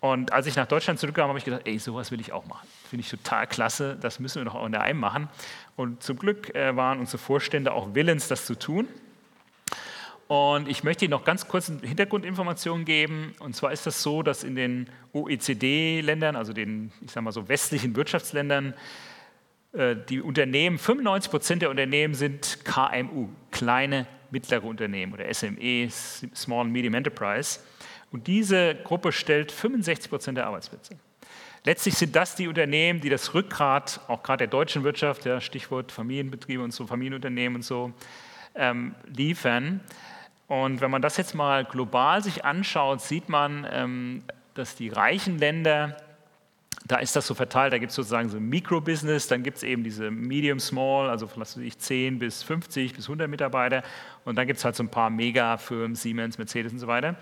Und 0.00 0.32
als 0.32 0.46
ich 0.46 0.56
nach 0.56 0.66
Deutschland 0.66 0.98
zurückkam, 0.98 1.28
habe 1.28 1.38
ich 1.38 1.44
gedacht, 1.44 1.62
ey, 1.64 1.78
sowas 1.78 2.10
will 2.10 2.20
ich 2.20 2.32
auch 2.32 2.46
machen. 2.46 2.66
Finde 2.88 3.04
ich 3.04 3.10
total 3.10 3.46
klasse, 3.46 3.96
das 4.00 4.20
müssen 4.20 4.40
wir 4.40 4.44
doch 4.44 4.54
auch 4.54 4.66
in 4.66 4.72
der 4.72 4.82
EIM 4.82 4.98
machen. 4.98 5.28
Und 5.76 6.02
zum 6.02 6.18
Glück 6.18 6.54
äh, 6.54 6.76
waren 6.76 6.98
unsere 7.00 7.18
Vorstände 7.18 7.72
auch 7.72 7.94
willens, 7.94 8.28
das 8.28 8.46
zu 8.46 8.56
tun. 8.56 8.88
Und 10.28 10.68
ich 10.68 10.82
möchte 10.82 11.04
Ihnen 11.04 11.10
noch 11.10 11.24
ganz 11.24 11.46
kurz 11.46 11.66
Hintergrundinformationen 11.66 12.84
geben. 12.84 13.34
Und 13.38 13.54
zwar 13.54 13.72
ist 13.72 13.86
das 13.86 14.02
so, 14.02 14.22
dass 14.22 14.44
in 14.44 14.54
den 14.54 14.88
OECD-Ländern, 15.12 16.36
also 16.36 16.52
den, 16.52 16.92
ich 17.00 17.10
sage 17.10 17.24
mal 17.24 17.32
so 17.32 17.48
westlichen 17.48 17.94
Wirtschaftsländern, 17.96 18.74
die 19.74 20.20
Unternehmen, 20.20 20.78
95 20.78 21.30
Prozent 21.30 21.62
der 21.62 21.70
Unternehmen 21.70 22.14
sind 22.14 22.58
KMU, 22.64 23.28
kleine, 23.50 24.06
mittlere 24.30 24.64
Unternehmen 24.64 25.14
oder 25.14 25.32
SME, 25.32 25.88
Small 25.90 26.62
and 26.62 26.72
Medium 26.72 26.94
Enterprise. 26.94 27.60
Und 28.10 28.26
diese 28.26 28.74
Gruppe 28.74 29.12
stellt 29.12 29.50
65 29.50 30.10
Prozent 30.10 30.38
der 30.38 30.46
Arbeitsplätze. 30.46 30.96
Letztlich 31.64 31.94
sind 31.94 32.16
das 32.16 32.34
die 32.34 32.48
Unternehmen, 32.48 33.00
die 33.00 33.08
das 33.08 33.34
Rückgrat, 33.34 34.00
auch 34.08 34.22
gerade 34.22 34.38
der 34.38 34.48
deutschen 34.48 34.82
Wirtschaft, 34.82 35.24
ja, 35.24 35.40
Stichwort 35.40 35.92
Familienbetriebe 35.92 36.62
und 36.62 36.72
so, 36.72 36.86
Familienunternehmen 36.86 37.56
und 37.56 37.62
so, 37.62 37.92
ähm, 38.54 38.94
liefern. 39.06 39.80
Und 40.48 40.80
wenn 40.80 40.90
man 40.90 41.02
das 41.02 41.16
jetzt 41.16 41.34
mal 41.34 41.64
global 41.64 42.22
sich 42.22 42.44
anschaut, 42.44 43.00
sieht 43.00 43.28
man, 43.28 43.66
ähm, 43.70 44.24
dass 44.54 44.74
die 44.74 44.88
reichen 44.88 45.38
Länder 45.38 45.96
da 46.86 46.96
ist 46.96 47.14
das 47.14 47.26
so 47.26 47.34
verteilt, 47.34 47.72
da 47.72 47.78
gibt 47.78 47.90
es 47.90 47.96
sozusagen 47.96 48.28
so 48.28 48.38
ein 48.38 48.48
Mikrobusiness, 48.48 49.28
dann 49.28 49.42
gibt 49.42 49.58
es 49.58 49.62
eben 49.62 49.84
diese 49.84 50.10
Medium 50.10 50.58
Small, 50.58 51.08
also 51.08 51.28
von 51.28 51.40
was 51.40 51.56
weiß 51.56 51.64
ich, 51.64 51.78
10 51.78 52.18
bis 52.18 52.42
50 52.42 52.94
bis 52.94 53.04
100 53.04 53.28
Mitarbeiter 53.28 53.82
und 54.24 54.36
dann 54.36 54.46
gibt 54.46 54.58
es 54.58 54.64
halt 54.64 54.74
so 54.74 54.82
ein 54.82 54.88
paar 54.88 55.10
Megafirmen, 55.10 55.94
Siemens, 55.94 56.38
Mercedes 56.38 56.72
und 56.72 56.78
so 56.78 56.86
weiter. 56.86 57.16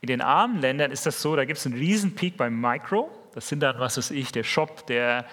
In 0.00 0.06
den 0.06 0.20
armen 0.20 0.60
Ländern 0.60 0.92
ist 0.92 1.06
das 1.06 1.20
so, 1.20 1.34
da 1.34 1.44
gibt 1.44 1.58
es 1.58 1.66
einen 1.66 1.76
riesen 1.76 2.14
beim 2.36 2.60
Micro, 2.60 3.10
das 3.34 3.48
sind 3.48 3.60
dann, 3.60 3.78
was 3.78 3.96
weiß 3.96 4.12
ich, 4.12 4.32
der 4.32 4.44
Shop, 4.44 4.86
der, 4.86 5.26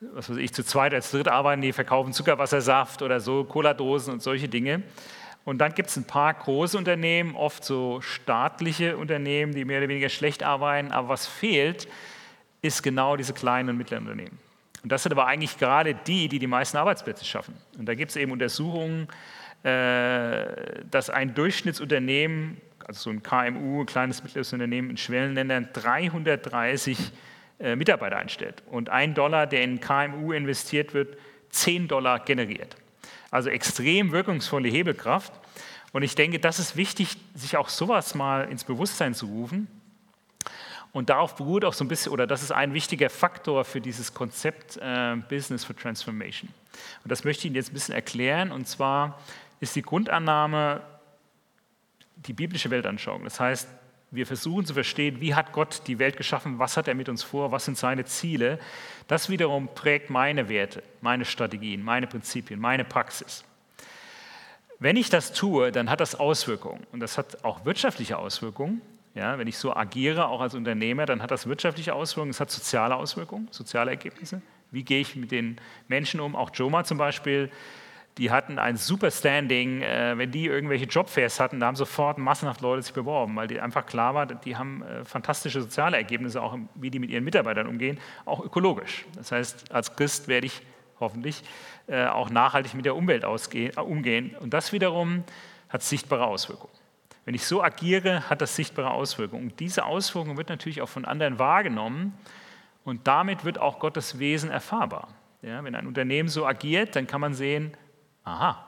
was 0.00 0.30
weiß 0.30 0.38
ich, 0.38 0.52
zu 0.52 0.64
zweit 0.64 0.94
als 0.94 1.10
dritt 1.10 1.28
arbeiten, 1.28 1.62
die 1.62 1.72
verkaufen 1.72 2.12
Zuckerwassersaft 2.12 3.02
oder 3.02 3.20
so, 3.20 3.44
Cola-Dosen 3.44 4.14
und 4.14 4.22
solche 4.22 4.48
Dinge. 4.48 4.82
Und 5.44 5.58
dann 5.58 5.74
gibt 5.74 5.90
es 5.90 5.96
ein 5.96 6.04
paar 6.04 6.32
große 6.32 6.76
Unternehmen, 6.76 7.36
oft 7.36 7.64
so 7.64 8.00
staatliche 8.00 8.96
Unternehmen, 8.96 9.54
die 9.54 9.66
mehr 9.66 9.78
oder 9.78 9.88
weniger 9.88 10.08
schlecht 10.08 10.42
arbeiten, 10.42 10.90
aber 10.90 11.10
was 11.10 11.26
fehlt, 11.26 11.86
ist 12.64 12.82
genau 12.82 13.16
diese 13.16 13.34
kleinen 13.34 13.68
und 13.68 13.76
mittleren 13.76 14.04
Unternehmen. 14.04 14.38
Und 14.82 14.90
das 14.90 15.02
sind 15.02 15.12
aber 15.12 15.26
eigentlich 15.26 15.58
gerade 15.58 15.94
die, 15.94 16.28
die 16.28 16.38
die 16.38 16.46
meisten 16.46 16.76
Arbeitsplätze 16.76 17.24
schaffen. 17.24 17.54
Und 17.78 17.86
da 17.86 17.94
gibt 17.94 18.10
es 18.10 18.16
eben 18.16 18.32
Untersuchungen, 18.32 19.08
äh, 19.62 20.84
dass 20.90 21.10
ein 21.10 21.34
Durchschnittsunternehmen, 21.34 22.58
also 22.86 23.00
so 23.00 23.10
ein 23.10 23.22
KMU, 23.22 23.80
ein 23.80 23.86
kleines 23.86 24.22
mittleres 24.22 24.52
Unternehmen 24.52 24.90
in 24.90 24.96
Schwellenländern, 24.96 25.68
330 25.72 26.98
äh, 27.60 27.76
Mitarbeiter 27.76 28.16
einstellt. 28.16 28.62
Und 28.66 28.90
ein 28.90 29.14
Dollar, 29.14 29.46
der 29.46 29.62
in 29.62 29.80
KMU 29.80 30.32
investiert 30.32 30.92
wird, 30.92 31.16
10 31.50 31.88
Dollar 31.88 32.20
generiert. 32.20 32.76
Also 33.30 33.48
extrem 33.48 34.12
wirkungsvolle 34.12 34.68
Hebelkraft. 34.68 35.32
Und 35.92 36.02
ich 36.02 36.14
denke, 36.14 36.40
das 36.40 36.58
ist 36.58 36.76
wichtig, 36.76 37.16
sich 37.34 37.56
auch 37.56 37.68
sowas 37.68 38.14
mal 38.14 38.50
ins 38.50 38.64
Bewusstsein 38.64 39.14
zu 39.14 39.26
rufen, 39.26 39.68
und 40.94 41.10
darauf 41.10 41.34
beruht 41.34 41.64
auch 41.64 41.72
so 41.72 41.84
ein 41.84 41.88
bisschen, 41.88 42.12
oder 42.12 42.24
das 42.24 42.44
ist 42.44 42.52
ein 42.52 42.72
wichtiger 42.72 43.10
Faktor 43.10 43.64
für 43.64 43.80
dieses 43.80 44.14
Konzept 44.14 44.76
äh, 44.76 45.16
Business 45.28 45.64
for 45.64 45.76
Transformation. 45.76 46.48
Und 47.02 47.10
das 47.10 47.24
möchte 47.24 47.40
ich 47.40 47.46
Ihnen 47.46 47.56
jetzt 47.56 47.72
ein 47.72 47.74
bisschen 47.74 47.96
erklären. 47.96 48.52
Und 48.52 48.68
zwar 48.68 49.18
ist 49.58 49.74
die 49.74 49.82
Grundannahme 49.82 50.80
die 52.14 52.32
biblische 52.32 52.70
Weltanschauung. 52.70 53.24
Das 53.24 53.40
heißt, 53.40 53.68
wir 54.12 54.24
versuchen 54.24 54.66
zu 54.66 54.72
verstehen, 54.72 55.20
wie 55.20 55.34
hat 55.34 55.50
Gott 55.50 55.82
die 55.88 55.98
Welt 55.98 56.16
geschaffen, 56.16 56.60
was 56.60 56.76
hat 56.76 56.86
er 56.86 56.94
mit 56.94 57.08
uns 57.08 57.24
vor, 57.24 57.50
was 57.50 57.64
sind 57.64 57.76
seine 57.76 58.04
Ziele. 58.04 58.60
Das 59.08 59.28
wiederum 59.28 59.66
prägt 59.74 60.10
meine 60.10 60.48
Werte, 60.48 60.84
meine 61.00 61.24
Strategien, 61.24 61.82
meine 61.82 62.06
Prinzipien, 62.06 62.60
meine 62.60 62.84
Praxis. 62.84 63.42
Wenn 64.78 64.96
ich 64.96 65.10
das 65.10 65.32
tue, 65.32 65.72
dann 65.72 65.90
hat 65.90 65.98
das 65.98 66.14
Auswirkungen. 66.14 66.86
Und 66.92 67.00
das 67.00 67.18
hat 67.18 67.42
auch 67.42 67.64
wirtschaftliche 67.64 68.16
Auswirkungen. 68.16 68.80
Ja, 69.14 69.38
wenn 69.38 69.46
ich 69.46 69.56
so 69.56 69.74
agiere, 69.74 70.26
auch 70.26 70.40
als 70.40 70.54
Unternehmer, 70.54 71.06
dann 71.06 71.22
hat 71.22 71.30
das 71.30 71.46
wirtschaftliche 71.46 71.94
Auswirkungen, 71.94 72.30
es 72.30 72.40
hat 72.40 72.50
soziale 72.50 72.96
Auswirkungen, 72.96 73.46
soziale 73.52 73.92
Ergebnisse. 73.92 74.42
Wie 74.72 74.82
gehe 74.82 75.00
ich 75.00 75.14
mit 75.14 75.30
den 75.30 75.60
Menschen 75.86 76.18
um? 76.18 76.34
Auch 76.34 76.50
Joma 76.52 76.82
zum 76.82 76.98
Beispiel, 76.98 77.48
die 78.18 78.32
hatten 78.32 78.58
ein 78.58 78.76
super 78.76 79.12
Standing. 79.12 79.82
Äh, 79.82 80.18
wenn 80.18 80.32
die 80.32 80.46
irgendwelche 80.46 80.86
Jobfairs 80.86 81.38
hatten, 81.38 81.60
da 81.60 81.66
haben 81.66 81.76
sofort 81.76 82.18
massenhaft 82.18 82.60
Leute 82.60 82.82
sich 82.82 82.92
beworben, 82.92 83.36
weil 83.36 83.46
die 83.46 83.60
einfach 83.60 83.86
klar 83.86 84.14
war, 84.14 84.26
die 84.26 84.56
haben 84.56 84.82
äh, 84.82 85.04
fantastische 85.04 85.60
soziale 85.60 85.96
Ergebnisse, 85.96 86.42
auch 86.42 86.58
wie 86.74 86.90
die 86.90 86.98
mit 86.98 87.10
ihren 87.10 87.22
Mitarbeitern 87.22 87.68
umgehen, 87.68 88.00
auch 88.24 88.44
ökologisch. 88.44 89.04
Das 89.14 89.30
heißt, 89.30 89.72
als 89.72 89.94
Christ 89.94 90.26
werde 90.26 90.48
ich 90.48 90.60
hoffentlich 90.98 91.42
äh, 91.86 92.06
auch 92.06 92.30
nachhaltig 92.30 92.74
mit 92.74 92.84
der 92.84 92.96
Umwelt 92.96 93.24
umgehen. 93.76 94.34
Und 94.40 94.54
das 94.54 94.72
wiederum 94.72 95.22
hat 95.68 95.82
sichtbare 95.82 96.26
Auswirkungen. 96.26 96.73
Wenn 97.24 97.34
ich 97.34 97.46
so 97.46 97.62
agiere, 97.62 98.28
hat 98.28 98.40
das 98.40 98.54
sichtbare 98.54 98.90
Auswirkungen. 98.90 99.50
Und 99.50 99.60
diese 99.60 99.84
Auswirkungen 99.84 100.36
wird 100.36 100.48
natürlich 100.48 100.82
auch 100.82 100.88
von 100.88 101.04
anderen 101.04 101.38
wahrgenommen 101.38 102.12
und 102.84 103.06
damit 103.06 103.44
wird 103.44 103.58
auch 103.58 103.78
Gottes 103.78 104.18
Wesen 104.18 104.50
erfahrbar. 104.50 105.08
Ja, 105.42 105.62
wenn 105.64 105.74
ein 105.74 105.86
Unternehmen 105.86 106.28
so 106.28 106.46
agiert, 106.46 106.96
dann 106.96 107.06
kann 107.06 107.20
man 107.20 107.34
sehen, 107.34 107.76
aha, 108.24 108.66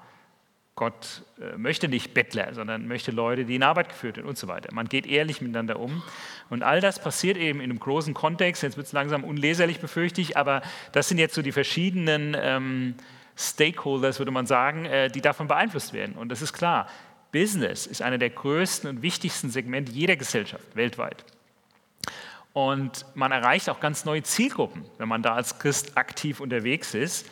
Gott 0.74 1.22
äh, 1.40 1.56
möchte 1.56 1.88
nicht 1.88 2.12
Bettler, 2.12 2.52
sondern 2.52 2.86
möchte 2.86 3.10
Leute, 3.10 3.46
die 3.46 3.56
in 3.56 3.62
Arbeit 3.62 3.88
geführt 3.88 4.18
werden 4.18 4.28
und 4.28 4.36
so 4.36 4.46
weiter. 4.46 4.74
Man 4.74 4.88
geht 4.88 5.06
ehrlich 5.06 5.40
miteinander 5.40 5.80
um. 5.80 6.02
Und 6.50 6.62
all 6.62 6.82
das 6.82 7.02
passiert 7.02 7.38
eben 7.38 7.60
in 7.60 7.70
einem 7.70 7.80
großen 7.80 8.12
Kontext. 8.12 8.62
Jetzt 8.62 8.76
wird 8.76 8.86
es 8.86 8.92
langsam 8.92 9.24
unleserlich, 9.24 9.80
befürchte 9.80 10.20
ich, 10.20 10.36
aber 10.36 10.60
das 10.92 11.08
sind 11.08 11.16
jetzt 11.16 11.34
so 11.34 11.40
die 11.40 11.52
verschiedenen 11.52 12.36
ähm, 12.38 12.94
Stakeholders, 13.38 14.18
würde 14.18 14.32
man 14.32 14.46
sagen, 14.46 14.84
äh, 14.84 15.08
die 15.08 15.22
davon 15.22 15.48
beeinflusst 15.48 15.94
werden. 15.94 16.14
Und 16.14 16.28
das 16.28 16.42
ist 16.42 16.52
klar, 16.52 16.88
Business 17.36 17.86
ist 17.86 18.00
einer 18.00 18.16
der 18.16 18.30
größten 18.30 18.88
und 18.88 19.02
wichtigsten 19.02 19.50
Segmente 19.50 19.92
jeder 19.92 20.16
Gesellschaft 20.16 20.64
weltweit. 20.74 21.22
Und 22.54 23.04
man 23.14 23.30
erreicht 23.30 23.68
auch 23.68 23.78
ganz 23.78 24.06
neue 24.06 24.22
Zielgruppen, 24.22 24.86
wenn 24.96 25.06
man 25.06 25.22
da 25.22 25.34
als 25.34 25.58
Christ 25.58 25.98
aktiv 25.98 26.40
unterwegs 26.40 26.94
ist 26.94 27.26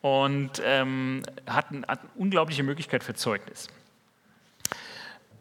und 0.00 0.62
ähm, 0.64 1.24
hat, 1.46 1.70
eine, 1.70 1.86
hat 1.86 2.00
eine 2.00 2.10
unglaubliche 2.14 2.62
Möglichkeit 2.62 3.04
für 3.04 3.12
Zeugnis. 3.12 3.68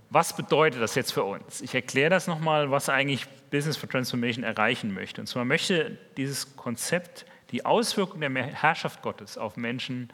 Was 0.10 0.36
bedeutet 0.36 0.82
das 0.82 0.96
jetzt 0.96 1.14
für 1.14 1.24
uns? 1.24 1.62
Ich 1.62 1.74
erkläre 1.74 2.10
das 2.10 2.28
nochmal, 2.28 2.72
was 2.72 2.90
eigentlich 2.90 3.26
Business 3.52 3.78
for 3.78 3.88
Transformation 3.88 4.44
erreichen 4.44 4.94
möchte. 4.94 5.22
Und 5.22 5.28
zwar 5.28 5.46
möchte 5.46 5.98
dieses 6.18 6.58
Konzept 6.58 7.26
die 7.52 7.64
Auswirkungen 7.66 8.34
der 8.34 8.44
Herrschaft 8.44 9.02
Gottes 9.02 9.38
auf 9.38 9.56
Menschen 9.56 10.12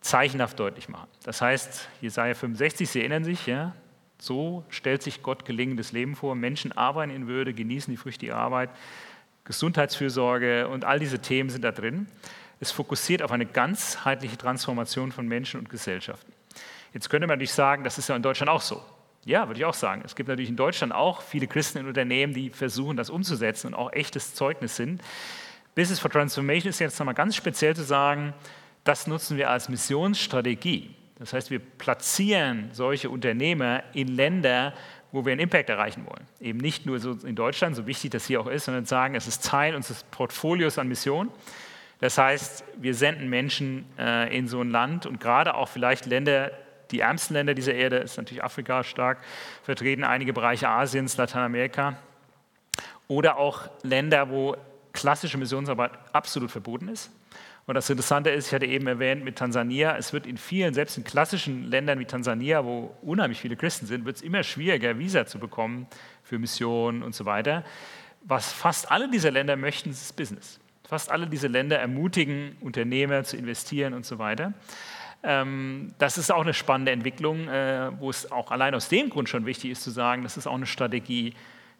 zeichenhaft 0.00 0.58
deutlich 0.58 0.88
machen. 0.88 1.08
Das 1.24 1.40
heißt, 1.40 1.88
Jesaja 2.00 2.34
65, 2.34 2.88
Sie 2.88 3.00
erinnern 3.00 3.24
sich, 3.24 3.46
ja, 3.46 3.74
so 4.20 4.64
stellt 4.68 5.02
sich 5.02 5.22
Gott 5.22 5.44
gelingendes 5.44 5.92
Leben 5.92 6.16
vor. 6.16 6.34
Menschen 6.34 6.72
arbeiten 6.72 7.12
in 7.12 7.26
Würde, 7.26 7.54
genießen 7.54 7.92
die 7.92 7.96
Früchte 7.96 8.26
ihrer 8.26 8.38
Arbeit, 8.38 8.70
Gesundheitsfürsorge 9.44 10.68
und 10.68 10.84
all 10.84 10.98
diese 10.98 11.20
Themen 11.20 11.50
sind 11.50 11.62
da 11.62 11.72
drin. 11.72 12.06
Es 12.60 12.72
fokussiert 12.72 13.22
auf 13.22 13.30
eine 13.30 13.46
ganzheitliche 13.46 14.36
Transformation 14.36 15.12
von 15.12 15.28
Menschen 15.28 15.60
und 15.60 15.70
Gesellschaften. 15.70 16.32
Jetzt 16.92 17.08
könnte 17.08 17.26
man 17.26 17.38
natürlich 17.38 17.52
sagen, 17.52 17.84
das 17.84 17.98
ist 17.98 18.08
ja 18.08 18.16
in 18.16 18.22
Deutschland 18.22 18.50
auch 18.50 18.60
so. 18.60 18.82
Ja, 19.24 19.46
würde 19.46 19.60
ich 19.60 19.64
auch 19.64 19.74
sagen. 19.74 20.02
Es 20.04 20.16
gibt 20.16 20.28
natürlich 20.28 20.48
in 20.48 20.56
Deutschland 20.56 20.92
auch 20.92 21.22
viele 21.22 21.46
Christen 21.46 21.78
in 21.78 21.86
Unternehmen, 21.86 22.32
die 22.32 22.50
versuchen, 22.50 22.96
das 22.96 23.10
umzusetzen 23.10 23.68
und 23.68 23.74
auch 23.74 23.92
echtes 23.92 24.34
Zeugnis 24.34 24.76
sind. 24.76 25.02
Business 25.74 26.00
for 26.00 26.10
Transformation 26.10 26.70
ist 26.70 26.78
jetzt 26.78 26.98
nochmal 26.98 27.14
ganz 27.14 27.36
speziell 27.36 27.76
zu 27.76 27.84
sagen, 27.84 28.34
das 28.88 29.06
nutzen 29.06 29.36
wir 29.36 29.50
als 29.50 29.68
Missionsstrategie. 29.68 30.94
Das 31.18 31.34
heißt, 31.34 31.50
wir 31.50 31.58
platzieren 31.58 32.70
solche 32.72 33.10
Unternehmer 33.10 33.82
in 33.92 34.08
Länder, 34.08 34.72
wo 35.12 35.24
wir 35.24 35.32
einen 35.32 35.42
Impact 35.42 35.68
erreichen 35.68 36.06
wollen. 36.06 36.26
Eben 36.40 36.58
nicht 36.58 36.86
nur 36.86 36.98
so 36.98 37.12
in 37.12 37.34
Deutschland, 37.34 37.76
so 37.76 37.86
wichtig 37.86 38.12
das 38.12 38.26
hier 38.26 38.40
auch 38.40 38.46
ist, 38.46 38.64
sondern 38.64 38.86
sagen, 38.86 39.14
es 39.14 39.26
ist 39.26 39.44
Teil 39.44 39.74
unseres 39.74 40.04
Portfolios 40.04 40.78
an 40.78 40.88
Missionen. 40.88 41.30
Das 42.00 42.16
heißt, 42.16 42.64
wir 42.76 42.94
senden 42.94 43.28
Menschen 43.28 43.84
äh, 43.98 44.34
in 44.34 44.48
so 44.48 44.60
ein 44.62 44.70
Land 44.70 45.04
und 45.04 45.20
gerade 45.20 45.54
auch 45.54 45.68
vielleicht 45.68 46.06
Länder, 46.06 46.52
die 46.90 47.00
ärmsten 47.00 47.34
Länder 47.34 47.54
dieser 47.54 47.74
Erde, 47.74 47.96
ist 47.96 48.16
natürlich 48.16 48.44
Afrika 48.44 48.84
stark 48.84 49.18
vertreten, 49.64 50.04
einige 50.04 50.32
Bereiche 50.32 50.68
Asiens, 50.68 51.16
Lateinamerika 51.16 51.98
oder 53.08 53.36
auch 53.36 53.68
Länder, 53.82 54.30
wo 54.30 54.56
klassische 54.92 55.36
Missionsarbeit 55.36 55.92
absolut 56.12 56.50
verboten 56.50 56.88
ist. 56.88 57.10
Und 57.68 57.74
das 57.74 57.90
Interessante 57.90 58.30
ist, 58.30 58.46
ich 58.46 58.54
hatte 58.54 58.64
eben 58.64 58.86
erwähnt 58.86 59.22
mit 59.22 59.36
Tansania, 59.36 59.94
es 59.98 60.14
wird 60.14 60.26
in 60.26 60.38
vielen, 60.38 60.72
selbst 60.72 60.96
in 60.96 61.04
klassischen 61.04 61.64
Ländern 61.64 61.98
wie 61.98 62.06
Tansania, 62.06 62.64
wo 62.64 62.96
unheimlich 63.02 63.42
viele 63.42 63.56
Christen 63.56 63.84
sind, 63.84 64.06
wird 64.06 64.16
es 64.16 64.22
immer 64.22 64.42
schwieriger, 64.42 64.98
Visa 64.98 65.26
zu 65.26 65.38
bekommen 65.38 65.86
für 66.22 66.38
Missionen 66.38 67.02
und 67.02 67.14
so 67.14 67.26
weiter. 67.26 67.66
Was 68.22 68.50
fast 68.50 68.90
alle 68.90 69.10
dieser 69.10 69.30
Länder 69.30 69.56
möchten, 69.56 69.90
ist 69.90 70.16
Business. 70.16 70.58
Fast 70.88 71.10
alle 71.10 71.26
diese 71.26 71.46
Länder 71.46 71.78
ermutigen 71.78 72.56
Unternehmer 72.62 73.22
zu 73.24 73.36
investieren 73.36 73.92
und 73.92 74.06
so 74.06 74.18
weiter. 74.18 74.54
Ähm, 75.22 75.92
das 75.98 76.16
ist 76.16 76.32
auch 76.32 76.40
eine 76.40 76.54
spannende 76.54 76.92
Entwicklung, 76.92 77.48
äh, 77.48 77.90
wo 78.00 78.08
es 78.08 78.32
auch 78.32 78.50
allein 78.50 78.74
aus 78.74 78.88
dem 78.88 79.10
Grund 79.10 79.28
schon 79.28 79.44
wichtig 79.44 79.72
ist 79.72 79.82
zu 79.82 79.90
sagen, 79.90 80.22
das 80.22 80.38
ist 80.38 80.46
auch 80.46 80.54
eine 80.54 80.64
Strategie, 80.64 81.34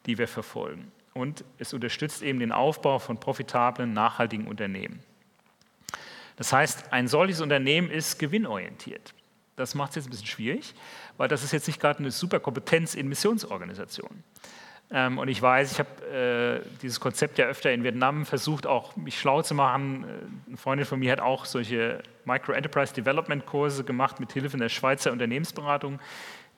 die 0.05 0.19
wir 0.19 0.29
verfolgen. 0.29 0.93
Und 1.15 1.45
es 1.57 1.73
unterstützt 1.73 2.23
eben 2.23 2.41
den 2.41 2.53
Aufbau 2.53 2.99
von 2.99 3.19
profitablen, 3.19 3.95
nachhaltigen 3.95 4.47
Unternehmen. 4.47 5.03
Das 6.39 6.53
heißt, 6.53 6.93
ein 6.93 7.09
solches 7.09 7.41
Unternehmen 7.41 7.91
ist 7.91 8.19
gewinnorientiert. 8.19 9.13
Das 9.57 9.75
macht 9.75 9.91
es 9.91 9.97
jetzt 9.97 10.07
ein 10.07 10.11
bisschen 10.11 10.27
schwierig, 10.27 10.75
weil 11.17 11.29
das 11.29 11.43
ist 11.43 11.53
jetzt 11.53 11.67
nicht 11.67 11.81
gerade 11.81 11.99
eine 11.99 12.13
super 12.13 12.39
Kompetenz 12.39 12.95
in 12.95 13.09
Missionsorganisationen. 13.09 14.23
Ähm, 14.91 15.19
und 15.19 15.29
ich 15.29 15.43
weiß, 15.43 15.73
ich 15.73 15.79
habe 15.81 16.63
äh, 16.65 16.79
dieses 16.81 16.99
Konzept 17.01 17.39
ja 17.39 17.47
öfter 17.47 17.73
in 17.73 17.85
Vietnam 17.85 18.25
versucht, 18.25 18.67
auch 18.67 18.97
mich 18.97 19.21
schlau 19.21 19.43
zu 19.43 19.55
machen. 19.55 20.05
Äh, 20.05 20.49
eine 20.49 20.57
Freundin 20.57 20.87
von 20.87 21.01
mir 21.01 21.13
hat 21.13 21.21
auch 21.21 21.45
solche 21.45 22.03
Micro-Enterprise 22.25 22.95
Development 22.95 23.45
Kurse 23.45 23.85
gemacht 23.85 24.21
mit 24.21 24.33
Hilfe 24.33 24.57
der 24.57 24.71
Schweizer 24.71 25.13
Unternehmensberatung, 25.13 25.99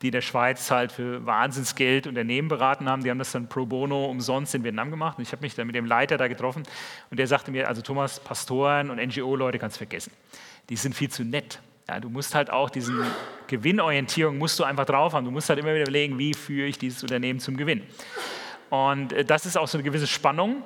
die 0.02 0.08
in 0.08 0.12
der 0.12 0.22
Schweiz 0.22 0.70
halt 0.70 0.92
für 0.92 1.24
Wahnsinnsgeld 1.26 2.06
Unternehmen 2.06 2.48
beraten 2.48 2.88
haben. 2.88 3.02
Die 3.02 3.10
haben 3.10 3.18
das 3.18 3.32
dann 3.32 3.48
pro 3.48 3.66
bono 3.66 4.06
umsonst 4.06 4.54
in 4.54 4.64
Vietnam 4.64 4.90
gemacht. 4.90 5.18
Und 5.18 5.22
ich 5.22 5.32
habe 5.32 5.42
mich 5.42 5.54
dann 5.54 5.66
mit 5.66 5.76
dem 5.76 5.84
Leiter 5.84 6.16
da 6.16 6.28
getroffen 6.28 6.62
und 7.10 7.18
der 7.18 7.26
sagte 7.26 7.50
mir, 7.50 7.68
also 7.68 7.82
Thomas, 7.82 8.18
Pastoren 8.20 8.90
und 8.90 8.98
NGO-Leute 8.98 9.58
kannst 9.58 9.76
du 9.76 9.78
vergessen. 9.78 10.12
Die 10.68 10.76
sind 10.76 10.94
viel 10.94 11.10
zu 11.10 11.24
nett. 11.24 11.60
Ja, 11.88 12.00
du 12.00 12.08
musst 12.08 12.34
halt 12.34 12.50
auch 12.50 12.70
diese 12.70 12.92
Gewinnorientierung 13.48 14.38
musst 14.38 14.58
du 14.58 14.64
einfach 14.64 14.86
drauf 14.86 15.12
haben. 15.12 15.24
Du 15.24 15.30
musst 15.30 15.48
halt 15.48 15.58
immer 15.58 15.74
wieder 15.74 15.82
überlegen, 15.82 16.18
wie 16.18 16.34
führe 16.34 16.68
ich 16.68 16.78
dieses 16.78 17.02
Unternehmen 17.02 17.40
zum 17.40 17.56
Gewinn. 17.56 17.82
Und 18.70 19.12
äh, 19.12 19.24
das 19.24 19.44
ist 19.44 19.58
auch 19.58 19.68
so 19.68 19.76
eine 19.76 19.82
gewisse 19.82 20.06
Spannung, 20.06 20.62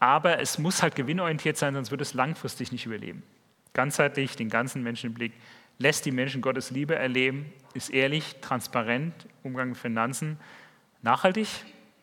aber 0.00 0.40
es 0.40 0.58
muss 0.58 0.82
halt 0.82 0.96
gewinnorientiert 0.96 1.56
sein, 1.56 1.74
sonst 1.74 1.90
wird 1.90 2.00
es 2.00 2.14
langfristig 2.14 2.72
nicht 2.72 2.86
überleben. 2.86 3.22
Ganzheitlich, 3.74 4.34
den 4.36 4.48
ganzen 4.48 4.82
Menschen 4.82 5.08
im 5.08 5.14
Blick, 5.14 5.32
lässt 5.82 6.06
die 6.06 6.12
Menschen 6.12 6.40
Gottes 6.40 6.70
Liebe 6.70 6.94
erleben, 6.94 7.52
ist 7.74 7.90
ehrlich, 7.90 8.36
transparent, 8.40 9.14
Umgang 9.42 9.70
mit 9.70 9.78
Finanzen, 9.78 10.38
nachhaltig, 11.02 11.48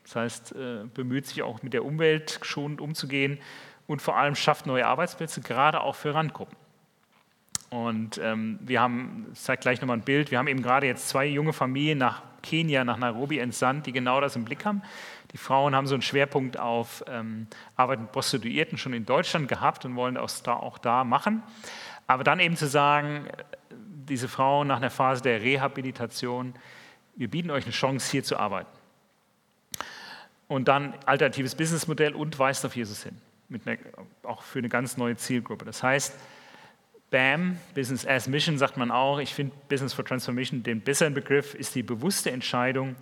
das 0.03 0.15
heißt, 0.15 0.55
äh, 0.55 0.85
bemüht 0.93 1.27
sich 1.27 1.41
auch 1.43 1.63
mit 1.63 1.73
der 1.73 1.85
Umwelt 1.85 2.39
schonend 2.41 2.81
umzugehen 2.81 3.39
und 3.87 4.01
vor 4.01 4.17
allem 4.17 4.35
schafft 4.35 4.65
neue 4.65 4.85
Arbeitsplätze, 4.85 5.41
gerade 5.41 5.81
auch 5.81 5.95
für 5.95 6.13
Randgruppen. 6.13 6.57
Und 7.69 8.17
ähm, 8.17 8.59
wir 8.61 8.81
haben, 8.81 9.27
ich 9.33 9.39
zeige 9.39 9.61
gleich 9.61 9.79
nochmal 9.79 9.97
ein 9.97 10.03
Bild, 10.03 10.31
wir 10.31 10.39
haben 10.39 10.47
eben 10.47 10.63
gerade 10.63 10.87
jetzt 10.87 11.07
zwei 11.07 11.25
junge 11.25 11.53
Familien 11.53 11.99
nach 11.99 12.23
Kenia, 12.41 12.83
nach 12.83 12.97
Nairobi 12.97 13.37
entsandt, 13.37 13.85
die 13.85 13.91
genau 13.91 14.19
das 14.19 14.35
im 14.35 14.45
Blick 14.45 14.65
haben. 14.65 14.81
Die 15.31 15.37
Frauen 15.37 15.75
haben 15.75 15.85
so 15.85 15.93
einen 15.93 16.01
Schwerpunkt 16.01 16.57
auf 16.57 17.03
ähm, 17.07 17.47
Arbeit 17.75 17.99
mit 17.99 18.11
Prostituierten 18.11 18.77
schon 18.77 18.93
in 18.93 19.05
Deutschland 19.05 19.47
gehabt 19.47 19.85
und 19.85 19.95
wollen 19.95 20.15
das 20.15 20.41
da, 20.41 20.53
auch 20.53 20.79
da 20.79 21.03
machen. 21.03 21.43
Aber 22.07 22.23
dann 22.23 22.39
eben 22.39 22.55
zu 22.55 22.67
sagen, 22.67 23.27
diese 24.09 24.27
Frauen 24.27 24.67
nach 24.67 24.77
einer 24.77 24.89
Phase 24.89 25.21
der 25.21 25.41
Rehabilitation, 25.41 26.53
wir 27.15 27.29
bieten 27.29 27.51
euch 27.51 27.63
eine 27.63 27.73
Chance, 27.73 28.11
hier 28.11 28.23
zu 28.23 28.37
arbeiten. 28.37 28.69
Und 30.47 30.67
dann 30.67 30.93
alternatives 31.05 31.55
Businessmodell 31.55 32.13
und 32.15 32.39
weist 32.39 32.65
auf 32.65 32.75
Jesus 32.75 33.03
hin, 33.03 33.17
einer, 33.49 33.77
auch 34.23 34.41
für 34.41 34.59
eine 34.59 34.69
ganz 34.69 34.97
neue 34.97 35.15
Zielgruppe. 35.15 35.65
Das 35.65 35.83
heißt, 35.83 36.15
BAM, 37.11 37.57
Business 37.73 38.05
as 38.05 38.27
Mission, 38.27 38.57
sagt 38.57 38.77
man 38.77 38.91
auch. 38.91 39.19
Ich 39.19 39.33
finde 39.33 39.55
Business 39.67 39.93
for 39.93 40.05
Transformation 40.05 40.63
den 40.63 40.81
besseren 40.81 41.13
Begriff, 41.13 41.55
ist 41.55 41.75
die 41.75 41.83
bewusste 41.83 42.31
Entscheidung, 42.31 42.95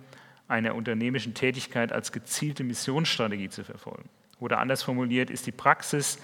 einer 0.46 0.74
unternehmischen 0.74 1.34
Tätigkeit 1.34 1.92
als 1.92 2.10
gezielte 2.12 2.64
Missionsstrategie 2.64 3.50
zu 3.50 3.64
verfolgen. 3.64 4.08
Oder 4.40 4.58
anders 4.58 4.82
formuliert, 4.82 5.30
ist 5.30 5.46
die 5.46 5.52
Praxis 5.52 6.18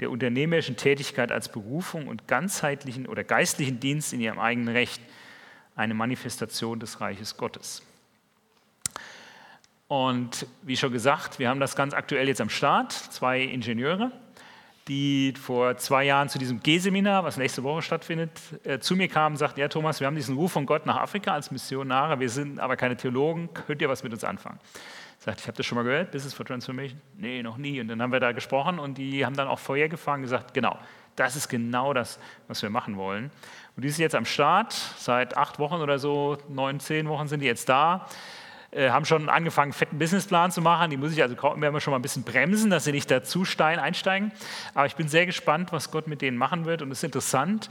der 0.00 0.10
unternehmerischen 0.10 0.76
Tätigkeit 0.76 1.32
als 1.32 1.50
Berufung 1.50 2.06
und 2.06 2.28
ganzheitlichen 2.28 3.06
oder 3.06 3.24
geistlichen 3.24 3.80
Dienst 3.80 4.12
in 4.12 4.20
ihrem 4.20 4.38
eigenen 4.38 4.74
Recht 4.74 5.02
eine 5.74 5.94
Manifestation 5.94 6.80
des 6.80 7.00
Reiches 7.00 7.36
Gottes. 7.36 7.82
Und 9.88 10.46
wie 10.62 10.76
schon 10.76 10.92
gesagt, 10.92 11.38
wir 11.38 11.48
haben 11.48 11.60
das 11.60 11.74
ganz 11.74 11.94
aktuell 11.94 12.28
jetzt 12.28 12.40
am 12.40 12.50
Start, 12.50 12.92
zwei 12.92 13.40
Ingenieure, 13.40 14.12
die 14.88 15.34
vor 15.40 15.76
zwei 15.76 16.04
Jahren 16.04 16.28
zu 16.28 16.38
diesem 16.38 16.60
G-Seminar, 16.60 17.24
was 17.24 17.36
nächste 17.36 17.62
Woche 17.62 17.82
stattfindet, 17.82 18.30
äh, 18.64 18.78
zu 18.78 18.96
mir 18.96 19.08
kamen 19.08 19.34
und 19.34 19.38
sagten, 19.38 19.60
ja 19.60 19.68
Thomas, 19.68 20.00
wir 20.00 20.06
haben 20.06 20.16
diesen 20.16 20.36
Ruf 20.36 20.52
von 20.52 20.66
Gott 20.66 20.86
nach 20.86 20.96
Afrika 20.96 21.32
als 21.32 21.50
Missionare, 21.50 22.18
wir 22.20 22.30
sind 22.30 22.58
aber 22.58 22.76
keine 22.76 22.96
Theologen, 22.96 23.50
könnt 23.52 23.82
ihr 23.82 23.88
was 23.88 24.02
mit 24.02 24.12
uns 24.12 24.24
anfangen? 24.24 24.58
Sagt, 25.18 25.40
ich 25.40 25.46
habe 25.46 25.56
das 25.56 25.66
schon 25.66 25.76
mal 25.76 25.82
gehört, 25.82 26.12
Business 26.12 26.32
for 26.32 26.46
Transformation? 26.46 27.00
Nee, 27.16 27.42
noch 27.42 27.56
nie. 27.56 27.80
Und 27.80 27.88
dann 27.88 28.00
haben 28.00 28.12
wir 28.12 28.20
da 28.20 28.30
gesprochen 28.32 28.78
und 28.78 28.98
die 28.98 29.26
haben 29.26 29.34
dann 29.34 29.48
auch 29.48 29.58
Feuer 29.58 29.88
gefangen 29.88 30.22
und 30.22 30.30
gesagt, 30.30 30.54
genau, 30.54 30.78
das 31.16 31.34
ist 31.34 31.48
genau 31.48 31.92
das, 31.92 32.20
was 32.46 32.62
wir 32.62 32.70
machen 32.70 32.96
wollen. 32.96 33.32
Und 33.76 33.84
die 33.84 33.88
sind 33.90 34.02
jetzt 34.02 34.14
am 34.14 34.24
Start, 34.24 34.72
seit 34.72 35.36
acht 35.36 35.58
Wochen 35.58 35.76
oder 35.76 35.98
so, 35.98 36.38
neun, 36.48 36.78
zehn 36.78 37.08
Wochen 37.08 37.26
sind 37.26 37.40
die 37.40 37.46
jetzt 37.46 37.68
da. 37.68 38.06
Äh, 38.70 38.90
haben 38.90 39.06
schon 39.06 39.30
angefangen, 39.30 39.68
einen 39.68 39.72
fetten 39.72 39.98
Businessplan 39.98 40.50
zu 40.50 40.60
machen. 40.60 40.90
Die 40.90 40.98
muss 40.98 41.12
ich 41.12 41.22
also 41.22 41.34
werden 41.42 41.72
wir 41.72 41.80
schon 41.80 41.92
mal 41.92 41.98
ein 41.98 42.02
bisschen 42.02 42.22
bremsen, 42.22 42.68
dass 42.68 42.84
sie 42.84 42.92
nicht 42.92 43.10
da 43.10 43.22
zu 43.22 43.46
steil 43.46 43.78
einsteigen. 43.78 44.30
Aber 44.74 44.84
ich 44.84 44.94
bin 44.94 45.08
sehr 45.08 45.24
gespannt, 45.24 45.72
was 45.72 45.90
Gott 45.90 46.06
mit 46.06 46.20
denen 46.20 46.36
machen 46.36 46.66
wird. 46.66 46.82
Und 46.82 46.90
es 46.90 46.98
ist 46.98 47.04
interessant, 47.04 47.70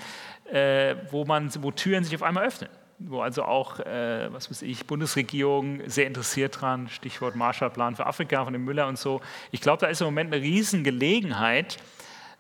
äh, 0.52 0.96
wo, 1.12 1.24
man, 1.24 1.52
wo 1.62 1.70
Türen 1.70 2.04
sich 2.04 2.16
auf 2.16 2.24
einmal 2.24 2.48
öffnen. 2.48 2.72
wo 2.98 3.22
also 3.22 3.44
auch, 3.44 3.80
äh, 3.80 4.34
was 4.34 4.50
weiß 4.50 4.64
ich, 4.64 4.88
Bundesregierung 4.88 5.88
sehr 5.88 6.08
interessiert 6.08 6.62
dran, 6.62 6.90
Stichwort 6.90 7.36
Marshallplan 7.36 7.96
für 7.96 8.08
Afrika 8.08 8.44
von 8.44 8.54
dem 8.54 8.66
Müller 8.66 8.88
und 8.88 8.98
so. 8.98 9.22
Ich 9.52 9.62
glaube, 9.62 9.80
da 9.82 9.88
ist 9.88 10.02
im 10.02 10.06
Moment 10.06 10.34
eine 10.34 10.42
Riesengelegenheit, 10.42 11.78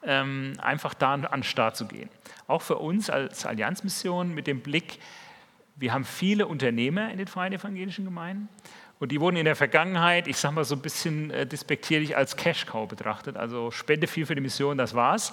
ähm, 0.03 0.53
einfach 0.59 0.95
da 0.95 1.13
an 1.13 1.27
den 1.29 1.43
Start 1.43 1.77
zu 1.77 1.85
gehen. 1.85 2.09
Auch 2.47 2.63
für 2.63 2.77
uns 2.77 3.11
als 3.11 3.45
Allianzmission 3.45 4.33
mit 4.33 4.47
dem 4.47 4.61
Blick, 4.61 4.97
wir 5.77 5.93
haben 5.93 6.05
viele 6.05 6.47
Unternehmer 6.47 7.11
in 7.11 7.17
den 7.17 7.27
Freien 7.27 7.53
Evangelischen 7.53 8.05
Gemeinden 8.05 8.49
und 8.99 9.11
die 9.11 9.21
wurden 9.21 9.35
in 9.35 9.45
der 9.45 9.55
Vergangenheit, 9.55 10.27
ich 10.27 10.37
sage 10.37 10.55
mal 10.55 10.63
so 10.63 10.75
ein 10.75 10.81
bisschen 10.81 11.29
äh, 11.29 11.45
despektierlich, 11.45 12.17
als 12.17 12.35
Cash-Cow 12.35 12.87
betrachtet. 12.87 13.37
Also 13.37 13.69
spende 13.69 14.07
viel 14.07 14.25
für 14.25 14.33
die 14.33 14.41
Mission, 14.41 14.77
das 14.77 14.95
war's. 14.95 15.31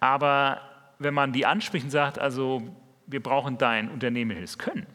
Aber 0.00 0.62
wenn 0.98 1.12
man 1.12 1.32
die 1.32 1.44
anspricht 1.44 1.84
und 1.84 1.90
sagt, 1.90 2.18
also 2.18 2.62
wir 3.06 3.22
brauchen 3.22 3.58
dein 3.58 3.90
unternehmerisches 3.90 4.58
Können, 4.58 4.86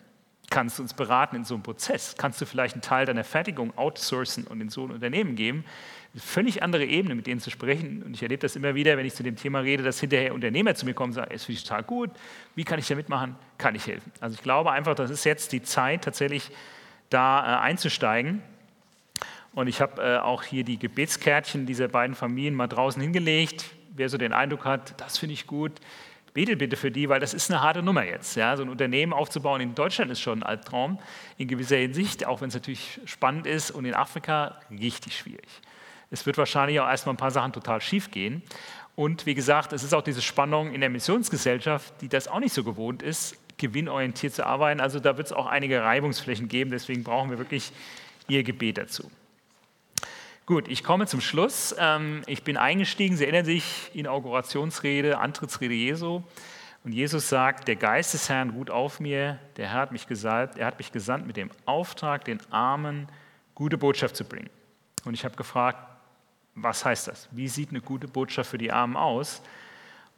kannst 0.51 0.77
du 0.77 0.83
uns 0.83 0.93
beraten 0.93 1.37
in 1.37 1.45
so 1.45 1.55
einem 1.55 1.63
Prozess? 1.63 2.15
Kannst 2.17 2.39
du 2.39 2.45
vielleicht 2.45 2.75
einen 2.75 2.83
Teil 2.83 3.07
deiner 3.07 3.23
Fertigung 3.23 3.75
outsourcen 3.77 4.45
und 4.45 4.61
in 4.61 4.69
so 4.69 4.85
ein 4.85 4.91
Unternehmen 4.91 5.35
geben? 5.35 5.65
Eine 6.13 6.21
völlig 6.21 6.61
andere 6.61 6.85
Ebene, 6.85 7.15
mit 7.15 7.25
denen 7.25 7.39
zu 7.39 7.49
sprechen. 7.49 8.03
Und 8.03 8.13
ich 8.13 8.21
erlebe 8.21 8.41
das 8.41 8.55
immer 8.55 8.75
wieder, 8.75 8.97
wenn 8.97 9.05
ich 9.05 9.15
zu 9.15 9.23
dem 9.23 9.37
Thema 9.37 9.59
rede, 9.59 9.81
dass 9.81 9.99
hinterher 9.99 10.33
Unternehmer 10.33 10.75
zu 10.75 10.85
mir 10.85 10.93
kommen 10.93 11.11
und 11.11 11.13
sagen, 11.13 11.31
es 11.33 11.45
finde 11.45 11.57
ich 11.57 11.63
total 11.63 11.83
gut, 11.83 12.11
wie 12.53 12.65
kann 12.65 12.77
ich 12.77 12.87
da 12.87 12.95
mitmachen? 12.95 13.35
Kann 13.57 13.73
ich 13.73 13.87
helfen? 13.87 14.11
Also 14.19 14.35
ich 14.35 14.43
glaube 14.43 14.71
einfach, 14.71 14.93
das 14.93 15.09
ist 15.09 15.23
jetzt 15.23 15.53
die 15.53 15.63
Zeit, 15.63 16.03
tatsächlich 16.03 16.51
da 17.09 17.39
äh, 17.39 17.61
einzusteigen. 17.61 18.43
Und 19.53 19.67
ich 19.67 19.81
habe 19.81 20.01
äh, 20.01 20.17
auch 20.17 20.43
hier 20.43 20.63
die 20.63 20.77
Gebetskärtchen 20.77 21.65
dieser 21.65 21.87
beiden 21.87 22.15
Familien 22.15 22.55
mal 22.55 22.67
draußen 22.67 23.01
hingelegt. 23.01 23.65
Wer 23.95 24.09
so 24.09 24.17
den 24.17 24.33
Eindruck 24.33 24.65
hat, 24.65 24.99
das 24.99 25.17
finde 25.17 25.33
ich 25.33 25.47
gut, 25.47 25.73
betet 26.33 26.59
bitte 26.59 26.75
für 26.75 26.91
die, 26.91 27.09
weil 27.09 27.19
das 27.19 27.33
ist 27.33 27.51
eine 27.51 27.61
harte 27.61 27.81
Nummer 27.81 28.03
jetzt. 28.03 28.35
Ja? 28.35 28.55
So 28.55 28.63
ein 28.63 28.69
Unternehmen 28.69 29.13
aufzubauen 29.13 29.61
in 29.61 29.75
Deutschland 29.75 30.11
ist 30.11 30.21
schon 30.21 30.39
ein 30.39 30.43
Albtraum 30.43 30.99
in 31.37 31.47
gewisser 31.47 31.77
Hinsicht, 31.77 32.25
auch 32.25 32.41
wenn 32.41 32.49
es 32.49 32.53
natürlich 32.53 32.99
spannend 33.05 33.47
ist 33.47 33.71
und 33.71 33.85
in 33.85 33.93
Afrika 33.93 34.59
richtig 34.69 35.17
schwierig. 35.17 35.47
Es 36.09 36.25
wird 36.25 36.37
wahrscheinlich 36.37 36.79
auch 36.79 36.87
erstmal 36.87 37.15
ein 37.15 37.17
paar 37.17 37.31
Sachen 37.31 37.53
total 37.53 37.81
schief 37.81 38.11
gehen. 38.11 38.43
Und 38.95 39.25
wie 39.25 39.33
gesagt, 39.33 39.71
es 39.73 39.83
ist 39.83 39.93
auch 39.93 40.01
diese 40.01 40.21
Spannung 40.21 40.73
in 40.73 40.81
der 40.81 40.89
Missionsgesellschaft, 40.89 41.93
die 42.01 42.09
das 42.09 42.27
auch 42.27 42.39
nicht 42.39 42.53
so 42.53 42.63
gewohnt 42.63 43.01
ist, 43.01 43.37
gewinnorientiert 43.57 44.33
zu 44.33 44.45
arbeiten. 44.45 44.81
Also 44.81 44.99
da 44.99 45.17
wird 45.17 45.27
es 45.27 45.33
auch 45.33 45.45
einige 45.45 45.81
Reibungsflächen 45.81 46.47
geben, 46.47 46.71
deswegen 46.71 47.03
brauchen 47.03 47.29
wir 47.29 47.37
wirklich 47.37 47.71
Ihr 48.27 48.43
Gebet 48.43 48.77
dazu. 48.77 49.09
Gut, 50.47 50.67
ich 50.67 50.83
komme 50.83 51.05
zum 51.05 51.21
Schluss. 51.21 51.75
Ähm, 51.77 52.23
ich 52.25 52.43
bin 52.43 52.57
eingestiegen, 52.57 53.15
Sie 53.15 53.23
erinnern 53.23 53.45
sich, 53.45 53.91
Inaugurationsrede, 53.93 55.19
Antrittsrede 55.19 55.75
Jesu. 55.75 56.23
Und 56.83 56.93
Jesus 56.93 57.29
sagt, 57.29 57.67
der 57.67 57.75
Geist 57.75 58.15
des 58.15 58.27
Herrn 58.27 58.49
ruht 58.49 58.71
auf 58.71 58.99
mir, 58.99 59.37
der 59.57 59.69
Herr 59.69 59.81
hat 59.81 59.91
mich 59.91 60.07
gesalbt, 60.07 60.57
er 60.57 60.65
hat 60.65 60.79
mich 60.79 60.91
gesandt 60.91 61.27
mit 61.27 61.37
dem 61.37 61.51
Auftrag, 61.65 62.25
den 62.25 62.39
Armen 62.49 63.07
gute 63.53 63.77
Botschaft 63.77 64.15
zu 64.15 64.25
bringen. 64.25 64.49
Und 65.05 65.13
ich 65.13 65.23
habe 65.23 65.35
gefragt, 65.35 65.77
was 66.55 66.83
heißt 66.83 67.07
das? 67.07 67.29
Wie 67.31 67.47
sieht 67.47 67.69
eine 67.69 67.81
gute 67.81 68.07
Botschaft 68.07 68.49
für 68.49 68.57
die 68.57 68.71
Armen 68.71 68.97
aus? 68.97 69.43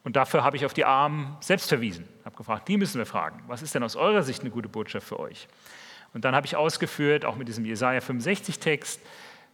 Und 0.05 0.15
dafür 0.15 0.45
habe 0.45 0.55
ich 0.55 0.65
auf 0.65 0.73
die 0.73 0.86
Armen 0.86 1.36
selbst 1.41 1.67
verwiesen. 1.67 2.07
Habe 2.23 2.38
gefragt, 2.38 2.69
die 2.69 2.77
müssen 2.77 2.97
wir 2.97 3.05
fragen. 3.05 3.43
Was 3.47 3.62
ist 3.62 3.75
denn 3.75 3.83
aus 3.83 3.97
eurer 3.97 4.23
Sicht 4.23 4.39
eine 4.39 4.51
gute 4.51 4.69
Botschaft 4.69 5.05
für 5.05 5.19
euch? 5.19 5.49
Und 6.13 6.23
dann 6.23 6.33
habe 6.33 6.47
ich 6.47 6.55
ausgeführt, 6.55 7.25
auch 7.25 7.36
mit 7.36 7.49
diesem 7.49 7.65
Jesaja 7.65 7.99
65-Text, 7.99 9.01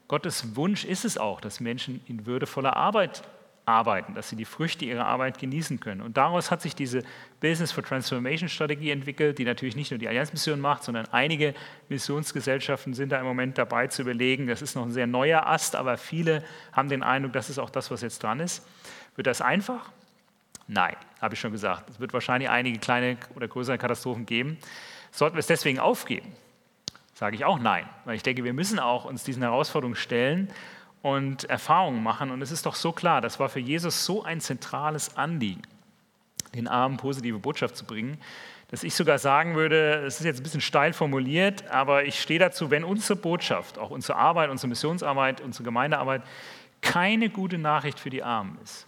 Gottes 0.10 0.56
Wunsch 0.56 0.86
ist 0.86 1.06
es 1.06 1.18
auch, 1.20 1.40
dass 1.40 1.60
Menschen 1.60 2.02
in 2.08 2.26
würdevoller 2.26 2.76
Arbeit 2.76 3.22
arbeiten, 3.66 4.16
dass 4.16 4.28
sie 4.28 4.36
die 4.36 4.46
Früchte 4.46 4.84
ihrer 4.84 5.06
Arbeit 5.06 5.38
genießen 5.38 5.80
können. 5.80 6.02
Und 6.02 6.18
daraus 6.18 6.50
hat 6.50 6.64
sich 6.64 6.74
diese 6.74 7.04
Business 7.40 7.72
for 7.72 7.84
Transformation 7.84 8.50
Strategie 8.50 8.90
entwickelt, 8.90 9.38
die 9.38 9.46
natürlich 9.46 9.76
nicht 9.76 9.92
nur 9.92 10.00
die 10.00 10.08
Allianzmission 10.08 10.60
macht, 10.60 10.84
sondern 10.84 11.06
einige 11.12 11.54
Missionsgesellschaften 11.90 12.96
sind 12.96 13.12
da 13.12 13.20
im 13.20 13.26
Moment 13.26 13.60
dabei 13.60 13.86
zu 13.86 14.02
überlegen. 14.02 14.48
Das 14.48 14.64
ist 14.64 14.74
noch 14.74 14.84
ein 14.84 14.92
sehr 14.92 15.06
neuer 15.06 15.46
Ast, 15.46 15.76
aber 15.76 15.98
viele 15.98 16.44
haben 16.74 16.90
den 16.90 17.04
Eindruck, 17.04 17.34
das 17.34 17.52
ist 17.52 17.60
auch 17.60 17.70
das, 17.70 17.92
was 17.92 18.02
jetzt 18.02 18.24
dran 18.24 18.40
ist. 18.40 18.68
Wird 19.16 19.28
das 19.28 19.42
einfach? 19.42 19.92
Nein, 20.68 20.96
habe 21.22 21.36
ich 21.36 21.40
schon 21.40 21.52
gesagt. 21.52 21.88
Es 21.88 22.00
wird 22.00 22.14
wahrscheinlich 22.14 22.50
einige 22.50 22.80
kleine 22.80 23.18
oder 23.36 23.48
größere 23.48 23.78
Katastrophen 23.78 24.26
geben. 24.26 24.58
Sollten 25.12 25.36
wir 25.36 25.42
es 25.42 25.48
deswegen 25.48 25.78
aufgeben? 25.78 26.34
Sage 27.20 27.36
ich 27.36 27.44
auch 27.44 27.60
nein, 27.60 27.86
weil 28.06 28.16
ich 28.16 28.24
denke, 28.24 28.46
wir 28.46 28.54
müssen 28.54 28.80
auch 28.80 29.04
uns 29.04 29.26
diesen 29.26 29.44
Herausforderungen 29.44 29.98
stellen 29.98 30.48
und 31.02 31.44
Erfahrungen 31.50 32.02
machen. 32.02 32.32
Und 32.32 32.42
es 32.42 32.50
ist 32.50 32.66
doch 32.66 32.76
so 32.76 32.94
klar, 32.94 33.20
das 33.20 33.42
war 33.42 33.50
für 33.50 33.60
Jesus 33.60 34.06
so 34.06 34.24
ein 34.24 34.40
zentrales 34.40 35.18
Anliegen, 35.18 35.64
den 36.56 36.70
Armen 36.70 36.96
positive 36.96 37.38
Botschaft 37.38 37.76
zu 37.76 37.84
bringen, 37.84 38.22
dass 38.70 38.84
ich 38.84 38.96
sogar 38.96 39.20
sagen 39.20 39.56
würde, 39.56 39.96
es 40.06 40.22
ist 40.22 40.26
jetzt 40.28 40.40
ein 40.40 40.44
bisschen 40.44 40.62
steil 40.62 40.94
formuliert, 40.94 41.70
aber 41.70 42.06
ich 42.06 42.22
stehe 42.22 42.40
dazu, 42.40 42.72
wenn 42.72 42.86
unsere 42.86 43.20
Botschaft, 43.20 43.80
auch 43.80 43.90
unsere 43.90 44.18
Arbeit, 44.18 44.50
unsere 44.50 44.70
Missionsarbeit, 44.70 45.42
unsere 45.42 45.66
Gemeindearbeit 45.66 46.22
keine 46.80 47.30
gute 47.30 47.58
Nachricht 47.58 48.00
für 48.00 48.10
die 48.10 48.24
Armen 48.24 48.58
ist, 48.64 48.88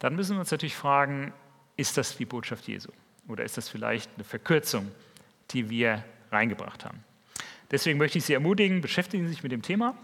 dann 0.00 0.16
müssen 0.16 0.34
wir 0.34 0.40
uns 0.40 0.50
natürlich 0.50 0.74
fragen, 0.74 1.32
ist 1.76 1.96
das 1.96 2.16
die 2.16 2.24
Botschaft 2.24 2.66
Jesu? 2.66 2.90
Oder 3.28 3.44
ist 3.44 3.56
das 3.56 3.68
vielleicht 3.68 4.10
eine 4.16 4.24
Verkürzung, 4.24 4.90
die 5.52 5.70
wir 5.70 6.02
reingebracht 6.32 6.84
haben? 6.84 7.04
Deswegen 7.70 7.98
möchte 7.98 8.18
ich 8.18 8.24
Sie 8.24 8.34
ermutigen, 8.34 8.80
beschäftigen 8.80 9.24
Sie 9.24 9.30
sich 9.30 9.42
mit 9.42 9.52
dem 9.52 9.62
Thema 9.62 9.94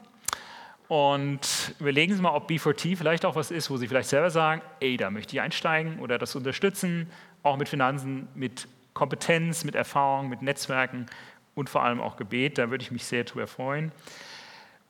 und 0.89 1.75
überlegen 1.81 2.15
Sie 2.15 2.23
mal, 2.23 2.31
ob 2.31 2.49
B4T 2.49 2.97
vielleicht 2.97 3.25
auch 3.25 3.35
was 3.35 3.51
ist, 3.51 3.71
wo 3.71 3.77
Sie 3.77 3.89
vielleicht 3.89 4.09
selber 4.09 4.31
sagen, 4.31 4.63
ey, 4.81 4.97
da 4.97 5.11
möchte 5.11 5.35
ich 5.35 5.41
einsteigen 5.41 5.99
oder 5.99 6.17
das 6.19 6.37
unterstützen, 6.37 7.11
auch 7.43 7.57
mit 7.57 7.69
Finanzen, 7.69 8.29
mit 8.35 8.69
Kompetenz, 8.95 9.65
mit 9.65 9.75
Erfahrung, 9.75 10.29
mit 10.29 10.43
Netzwerken 10.43 11.07
und 11.55 11.69
vor 11.69 11.83
allem 11.83 12.01
auch 12.01 12.17
Gebet. 12.17 12.59
Da 12.59 12.71
würde 12.71 12.83
ich 12.83 12.91
mich 12.91 13.05
sehr 13.05 13.25
darüber 13.25 13.47
freuen. 13.47 13.91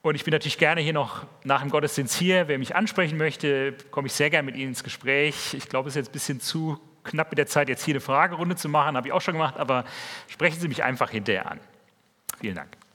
Und 0.03 0.15
ich 0.15 0.25
bin 0.25 0.33
natürlich 0.33 0.59
gerne 0.59 0.81
hier 0.83 0.93
noch 0.93 1.27
nach 1.45 1.63
dem 1.63 1.71
Gottesdienst 1.71 2.15
hier. 2.15 2.47
Wer 2.47 2.59
mich 2.59 2.77
ansprechen 2.77 3.17
möchte, 3.17 3.75
komme 3.91 4.07
ich 4.07 4.13
sehr 4.13 4.31
gerne 4.31 4.47
mit 4.47 4.55
Ihnen 4.55 4.69
ins 4.69 4.85
Gespräch. 4.85 5.55
Ich 5.55 5.69
glaube, 5.69 5.89
es 5.89 5.97
ist 5.97 5.97
jetzt 5.97 6.11
ein 6.11 6.13
bisschen 6.13 6.41
zu 6.41 6.79
knapp 7.03 7.31
mit 7.31 7.39
der 7.39 7.47
Zeit, 7.47 7.69
jetzt 7.69 7.85
hier 7.85 7.95
eine 7.95 8.01
Fragerunde 8.01 8.55
zu 8.55 8.69
machen. 8.69 8.97
Habe 8.97 9.09
ich 9.09 9.13
auch 9.13 9.21
schon 9.21 9.35
gemacht, 9.35 9.57
aber 9.57 9.85
sprechen 10.29 10.61
Sie 10.61 10.69
mich 10.69 10.85
einfach 10.85 11.11
hinterher 11.11 11.51
an. 11.51 11.61
Vielen 12.41 12.57
Dank. 12.57 12.86